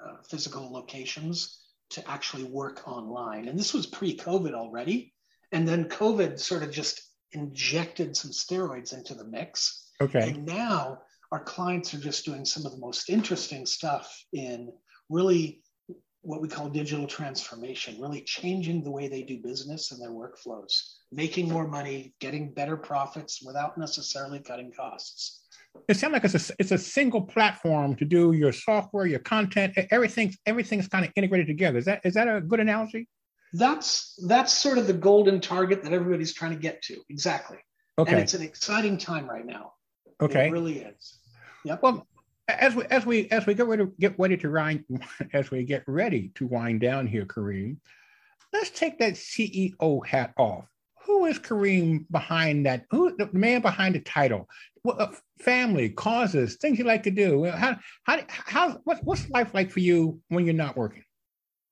uh, 0.00 0.22
physical 0.28 0.72
locations 0.72 1.58
to 1.90 2.08
actually 2.08 2.44
work 2.44 2.86
online. 2.86 3.48
And 3.48 3.58
this 3.58 3.74
was 3.74 3.86
pre-COVID 3.86 4.54
already, 4.54 5.12
and 5.52 5.66
then 5.66 5.88
COVID 5.88 6.38
sort 6.38 6.62
of 6.62 6.70
just 6.70 7.02
injected 7.32 8.16
some 8.16 8.30
steroids 8.30 8.92
into 8.92 9.14
the 9.14 9.24
mix. 9.24 9.90
Okay. 10.00 10.30
And 10.30 10.46
now 10.46 11.02
our 11.32 11.42
clients 11.42 11.94
are 11.94 11.98
just 11.98 12.24
doing 12.24 12.44
some 12.44 12.66
of 12.66 12.72
the 12.72 12.78
most 12.78 13.08
interesting 13.08 13.66
stuff 13.66 14.24
in 14.32 14.72
really 15.08 15.62
what 16.22 16.42
we 16.42 16.48
call 16.48 16.68
digital 16.68 17.06
transformation, 17.06 18.00
really 18.00 18.20
changing 18.22 18.82
the 18.82 18.90
way 18.90 19.08
they 19.08 19.22
do 19.22 19.38
business 19.38 19.90
and 19.90 20.00
their 20.00 20.10
workflows, 20.10 20.96
making 21.10 21.48
more 21.48 21.66
money, 21.66 22.14
getting 22.20 22.52
better 22.52 22.76
profits 22.76 23.42
without 23.42 23.78
necessarily 23.78 24.38
cutting 24.38 24.72
costs. 24.72 25.39
It 25.88 25.96
sounds 25.96 26.12
like 26.12 26.24
it's 26.24 26.50
a 26.50 26.54
it's 26.58 26.70
a 26.70 26.78
single 26.78 27.22
platform 27.22 27.96
to 27.96 28.04
do 28.04 28.32
your 28.32 28.52
software, 28.52 29.06
your 29.06 29.18
content, 29.20 29.76
everything's 29.90 30.36
everything's 30.46 30.88
kind 30.88 31.04
of 31.04 31.12
integrated 31.16 31.46
together. 31.46 31.78
Is 31.78 31.84
that 31.86 32.00
is 32.04 32.14
that 32.14 32.28
a 32.28 32.40
good 32.40 32.60
analogy? 32.60 33.08
That's 33.52 34.18
that's 34.26 34.52
sort 34.52 34.78
of 34.78 34.86
the 34.86 34.92
golden 34.92 35.40
target 35.40 35.82
that 35.82 35.92
everybody's 35.92 36.32
trying 36.32 36.52
to 36.52 36.58
get 36.58 36.82
to. 36.82 36.96
Exactly. 37.08 37.58
Okay. 37.98 38.12
And 38.12 38.20
it's 38.20 38.34
an 38.34 38.42
exciting 38.42 38.98
time 38.98 39.28
right 39.28 39.44
now. 39.44 39.72
Okay. 40.20 40.48
It 40.48 40.52
really 40.52 40.78
is. 40.78 41.18
Yep. 41.64 41.82
Well, 41.82 42.06
as 42.48 42.74
we 42.74 42.84
as 42.84 43.06
we 43.06 43.28
as 43.30 43.46
we 43.46 43.54
get 43.54 43.66
ready 43.66 43.84
to 43.84 43.92
get 43.98 44.18
ready 44.18 44.36
to 44.36 44.50
wind 44.50 44.84
as 45.32 45.50
we 45.50 45.64
get 45.64 45.82
ready 45.86 46.30
to 46.36 46.46
wind 46.46 46.80
down 46.80 47.06
here, 47.06 47.24
Karim, 47.24 47.80
let's 48.52 48.70
take 48.70 48.98
that 48.98 49.14
CEO 49.14 50.06
hat 50.06 50.32
off. 50.36 50.66
Who 51.10 51.26
is 51.26 51.40
Karim 51.40 52.06
behind 52.12 52.66
that? 52.66 52.86
Who 52.90 53.16
the 53.16 53.28
man 53.32 53.62
behind 53.62 53.96
the 53.96 54.00
title? 54.00 54.48
What, 54.82 55.00
uh, 55.00 55.10
family, 55.40 55.90
causes, 55.90 56.54
things 56.54 56.78
you 56.78 56.84
like 56.84 57.02
to 57.02 57.10
do. 57.10 57.46
How 57.46 57.76
how 58.04 58.20
how 58.28 58.80
what, 58.84 59.02
what's 59.02 59.28
life 59.28 59.52
like 59.52 59.72
for 59.72 59.80
you 59.80 60.20
when 60.28 60.44
you're 60.44 60.54
not 60.54 60.76
working? 60.76 61.02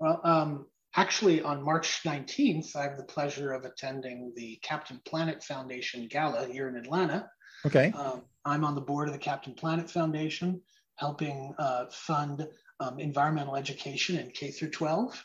Well, 0.00 0.20
um, 0.24 0.66
actually, 0.96 1.40
on 1.40 1.62
March 1.62 2.02
19th, 2.02 2.74
I 2.74 2.82
have 2.82 2.96
the 2.96 3.04
pleasure 3.04 3.52
of 3.52 3.64
attending 3.64 4.32
the 4.34 4.58
Captain 4.62 5.00
Planet 5.04 5.44
Foundation 5.44 6.08
Gala 6.08 6.46
here 6.46 6.68
in 6.68 6.74
Atlanta. 6.74 7.30
Okay. 7.64 7.92
Um, 7.92 8.22
I'm 8.44 8.64
on 8.64 8.74
the 8.74 8.80
board 8.80 9.06
of 9.06 9.14
the 9.14 9.20
Captain 9.20 9.54
Planet 9.54 9.88
Foundation, 9.88 10.60
helping 10.96 11.54
uh, 11.60 11.84
fund 11.92 12.44
um, 12.80 12.98
environmental 12.98 13.54
education 13.54 14.18
in 14.18 14.32
K 14.32 14.50
through 14.50 14.70
12 14.70 15.24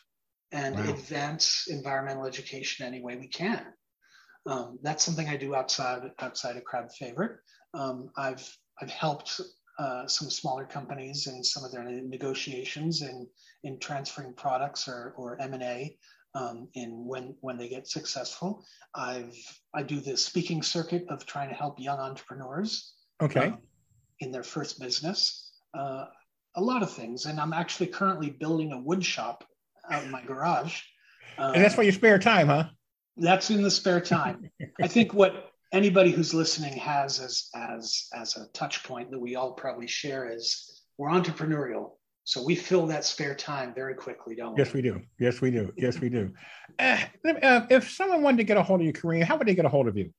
and 0.52 0.76
wow. 0.76 0.88
advance 0.88 1.66
environmental 1.68 2.26
education 2.26 2.86
any 2.86 3.02
way 3.02 3.16
we 3.16 3.26
can. 3.26 3.66
Um, 4.46 4.78
that's 4.82 5.04
something 5.04 5.28
I 5.28 5.36
do 5.36 5.54
outside 5.54 6.10
outside 6.20 6.56
of 6.56 6.64
Crowd 6.64 6.92
Favorite. 6.92 7.38
Um, 7.72 8.10
I've 8.16 8.46
I've 8.80 8.90
helped 8.90 9.40
uh, 9.78 10.06
some 10.06 10.30
smaller 10.30 10.64
companies 10.64 11.26
in 11.26 11.42
some 11.42 11.64
of 11.64 11.72
their 11.72 11.84
negotiations 11.84 13.02
in 13.02 13.26
in 13.64 13.78
transferring 13.78 14.34
products 14.34 14.86
or 14.88 15.14
or 15.16 15.40
M 15.40 15.54
and 15.54 15.62
A 15.62 15.96
um, 16.34 16.68
in 16.74 17.04
when 17.06 17.34
when 17.40 17.56
they 17.56 17.68
get 17.68 17.88
successful. 17.88 18.64
I've 18.94 19.36
I 19.74 19.82
do 19.82 20.00
the 20.00 20.16
speaking 20.16 20.62
circuit 20.62 21.06
of 21.08 21.24
trying 21.26 21.48
to 21.48 21.54
help 21.54 21.78
young 21.78 21.98
entrepreneurs. 21.98 22.94
Okay. 23.22 23.46
Um, 23.46 23.58
in 24.20 24.30
their 24.30 24.44
first 24.44 24.80
business, 24.80 25.52
uh, 25.76 26.06
a 26.56 26.60
lot 26.60 26.82
of 26.82 26.90
things, 26.90 27.26
and 27.26 27.40
I'm 27.40 27.52
actually 27.52 27.88
currently 27.88 28.30
building 28.30 28.72
a 28.72 28.78
wood 28.78 29.04
shop 29.04 29.44
out 29.90 30.04
in 30.04 30.10
my 30.10 30.22
garage. 30.22 30.80
and 31.36 31.62
that's 31.62 31.74
for 31.74 31.82
your 31.82 31.92
spare 31.92 32.18
time, 32.18 32.46
huh? 32.46 32.64
That's 33.16 33.50
in 33.50 33.62
the 33.62 33.70
spare 33.70 34.00
time. 34.00 34.50
I 34.82 34.88
think 34.88 35.14
what 35.14 35.50
anybody 35.72 36.10
who's 36.10 36.34
listening 36.34 36.74
has 36.78 37.20
as 37.20 37.48
as 37.54 38.08
as 38.14 38.36
a 38.36 38.46
touch 38.48 38.84
point 38.84 39.10
that 39.10 39.20
we 39.20 39.36
all 39.36 39.52
probably 39.52 39.86
share 39.86 40.30
is 40.30 40.82
we're 40.98 41.10
entrepreneurial 41.10 41.92
so 42.24 42.42
we 42.42 42.54
fill 42.54 42.86
that 42.86 43.04
spare 43.04 43.34
time 43.34 43.74
very 43.74 43.94
quickly, 43.94 44.34
don't 44.34 44.54
we? 44.54 44.58
Yes, 44.58 44.72
we 44.72 44.80
do. 44.80 45.00
Yes, 45.20 45.42
we 45.42 45.50
do. 45.50 45.72
Yes, 45.76 46.00
we 46.00 46.08
do. 46.08 46.32
Uh, 46.78 46.98
uh, 47.42 47.66
if 47.68 47.90
someone 47.90 48.22
wanted 48.22 48.38
to 48.38 48.44
get 48.44 48.56
a 48.56 48.62
hold 48.62 48.80
of 48.80 48.86
you, 48.86 48.94
Karim, 48.94 49.20
how 49.20 49.36
would 49.36 49.46
they 49.46 49.54
get 49.54 49.66
a 49.66 49.68
hold 49.68 49.88
of 49.88 49.96
you? 49.96 50.10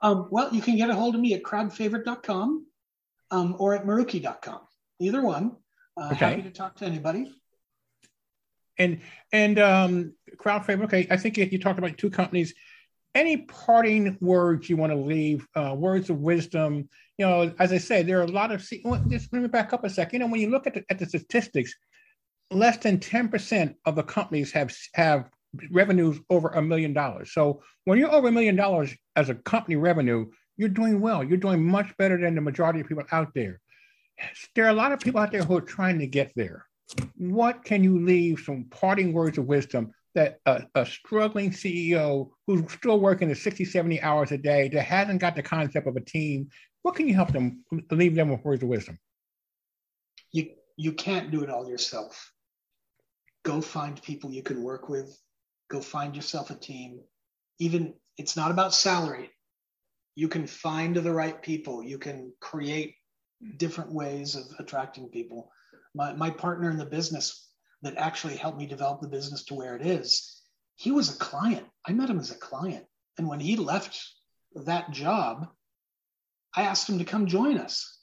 Um, 0.00 0.28
well, 0.30 0.54
you 0.54 0.62
can 0.62 0.76
get 0.76 0.90
a 0.90 0.94
hold 0.94 1.16
of 1.16 1.20
me 1.20 1.34
at 1.34 1.42
crowdfavorite.com 1.42 2.66
um, 3.32 3.56
or 3.58 3.74
at 3.74 3.84
marucchi.com. 3.84 4.60
Either 5.00 5.22
one. 5.22 5.56
Uh, 6.00 6.10
okay. 6.12 6.30
Happy 6.30 6.42
to 6.42 6.50
talk 6.50 6.76
to 6.76 6.84
anybody. 6.84 7.32
And 8.78 9.00
and 9.32 9.58
um, 9.58 10.14
crowd 10.38 10.64
favorite. 10.64 10.86
Okay, 10.86 11.06
I 11.10 11.16
think 11.16 11.36
you, 11.36 11.58
talked 11.58 11.78
about 11.78 11.98
two 11.98 12.10
companies 12.10 12.54
any 13.14 13.38
parting 13.38 14.16
words 14.20 14.68
you 14.68 14.76
want 14.76 14.92
to 14.92 14.96
leave, 14.96 15.46
uh, 15.54 15.74
words 15.76 16.10
of 16.10 16.20
wisdom? 16.20 16.88
You 17.18 17.26
know, 17.26 17.54
as 17.58 17.72
I 17.72 17.78
say, 17.78 18.02
there 18.02 18.20
are 18.20 18.24
a 18.24 18.26
lot 18.26 18.52
of. 18.52 18.60
Just 19.08 19.32
let 19.32 19.42
me 19.42 19.48
back 19.48 19.72
up 19.72 19.84
a 19.84 19.90
second. 19.90 20.20
You 20.20 20.26
know, 20.26 20.32
when 20.32 20.40
you 20.40 20.50
look 20.50 20.66
at 20.66 20.74
the, 20.74 20.84
at 20.88 20.98
the 20.98 21.06
statistics, 21.06 21.74
less 22.50 22.78
than 22.78 23.00
ten 23.00 23.28
percent 23.28 23.76
of 23.84 23.96
the 23.96 24.02
companies 24.02 24.52
have 24.52 24.74
have 24.94 25.28
revenues 25.70 26.18
over 26.30 26.48
a 26.48 26.62
million 26.62 26.94
dollars. 26.94 27.32
So 27.32 27.62
when 27.84 27.98
you're 27.98 28.12
over 28.12 28.28
a 28.28 28.32
million 28.32 28.56
dollars 28.56 28.94
as 29.16 29.28
a 29.28 29.34
company 29.34 29.76
revenue, 29.76 30.30
you're 30.56 30.70
doing 30.70 31.00
well. 31.00 31.22
You're 31.22 31.36
doing 31.36 31.62
much 31.62 31.94
better 31.98 32.18
than 32.18 32.34
the 32.34 32.40
majority 32.40 32.80
of 32.80 32.88
people 32.88 33.04
out 33.12 33.34
there. 33.34 33.60
There 34.54 34.64
are 34.64 34.70
a 34.70 34.74
lot 34.74 34.92
of 34.92 35.00
people 35.00 35.20
out 35.20 35.32
there 35.32 35.42
who 35.42 35.56
are 35.56 35.62
trying 35.62 35.98
to 35.98 36.06
get 36.06 36.32
there. 36.34 36.66
What 37.16 37.64
can 37.64 37.84
you 37.84 37.98
leave 38.04 38.40
some 38.40 38.66
parting 38.70 39.12
words 39.12 39.38
of 39.38 39.46
wisdom 39.46 39.92
that 40.14 40.38
a, 40.46 40.64
a, 40.74 40.84
struggling 40.84 41.50
CEO 41.50 42.30
who's 42.46 42.70
still 42.72 43.00
working 43.00 43.28
the 43.28 43.34
60, 43.34 43.64
70 43.64 44.02
hours 44.02 44.32
a 44.32 44.38
day 44.38 44.68
that 44.68 44.82
hasn't 44.82 45.20
got 45.20 45.34
the 45.34 45.42
concept 45.42 45.86
of 45.86 45.96
a 45.96 46.00
team, 46.00 46.48
what 46.82 46.94
can 46.94 47.08
you 47.08 47.14
help 47.14 47.32
them 47.32 47.64
leave 47.90 48.14
them 48.14 48.28
with 48.28 48.44
words 48.44 48.62
of 48.62 48.68
wisdom? 48.68 48.98
You 50.32 50.50
you 50.76 50.92
can't 50.92 51.30
do 51.30 51.42
it 51.42 51.50
all 51.50 51.68
yourself. 51.68 52.32
Go 53.44 53.60
find 53.60 54.02
people 54.02 54.32
you 54.32 54.42
can 54.42 54.62
work 54.62 54.88
with. 54.88 55.16
Go 55.70 55.80
find 55.80 56.14
yourself 56.16 56.50
a 56.50 56.54
team. 56.54 57.00
Even 57.58 57.94
it's 58.18 58.36
not 58.36 58.50
about 58.50 58.74
salary. 58.74 59.30
You 60.14 60.28
can 60.28 60.46
find 60.46 60.96
the 60.96 61.12
right 61.12 61.40
people. 61.40 61.82
You 61.82 61.98
can 61.98 62.32
create 62.40 62.96
different 63.56 63.92
ways 63.92 64.34
of 64.34 64.44
attracting 64.58 65.08
people. 65.08 65.50
My, 65.94 66.12
my 66.12 66.30
partner 66.30 66.70
in 66.70 66.78
the 66.78 66.86
business 66.86 67.48
that 67.82 67.96
actually 67.96 68.36
helped 68.36 68.58
me 68.58 68.66
develop 68.66 69.00
the 69.00 69.08
business 69.08 69.44
to 69.44 69.54
where 69.54 69.76
it 69.76 69.84
is, 69.84 70.40
he 70.76 70.90
was 70.90 71.14
a 71.14 71.18
client. 71.18 71.66
I 71.86 71.92
met 71.92 72.10
him 72.10 72.18
as 72.18 72.30
a 72.30 72.36
client. 72.36 72.84
And 73.18 73.28
when 73.28 73.40
he 73.40 73.56
left 73.56 74.00
that 74.54 74.90
job, 74.90 75.48
I 76.54 76.62
asked 76.62 76.88
him 76.88 76.98
to 76.98 77.04
come 77.04 77.26
join 77.26 77.58
us. 77.58 77.98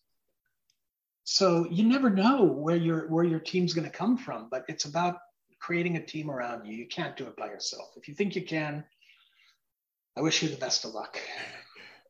So 1.23 1.67
you 1.69 1.84
never 1.84 2.10
know 2.10 2.43
where 2.43 2.75
your 2.75 3.08
where 3.08 3.23
your 3.23 3.39
team's 3.39 3.73
going 3.73 3.86
to 3.86 3.95
come 3.95 4.17
from, 4.17 4.47
but 4.49 4.65
it's 4.67 4.86
about 4.86 5.17
creating 5.60 5.95
a 5.95 6.06
team 6.06 6.32
around 6.32 6.65
you. 6.65 6.73
You 6.75 6.88
can't 6.88 7.15
do 7.15 7.28
it 7.28 7.36
by 7.36 7.47
yourself. 7.47 7.89
If 7.97 8.08
you 8.08 8.15
think 8.15 8.36
you 8.36 8.43
can, 8.43 8.84
I 10.17 10.21
wish 10.21 10.41
you 10.41 10.49
the 10.49 10.58
best 10.58 10.86
of 10.86 10.93
luck. 10.93 11.19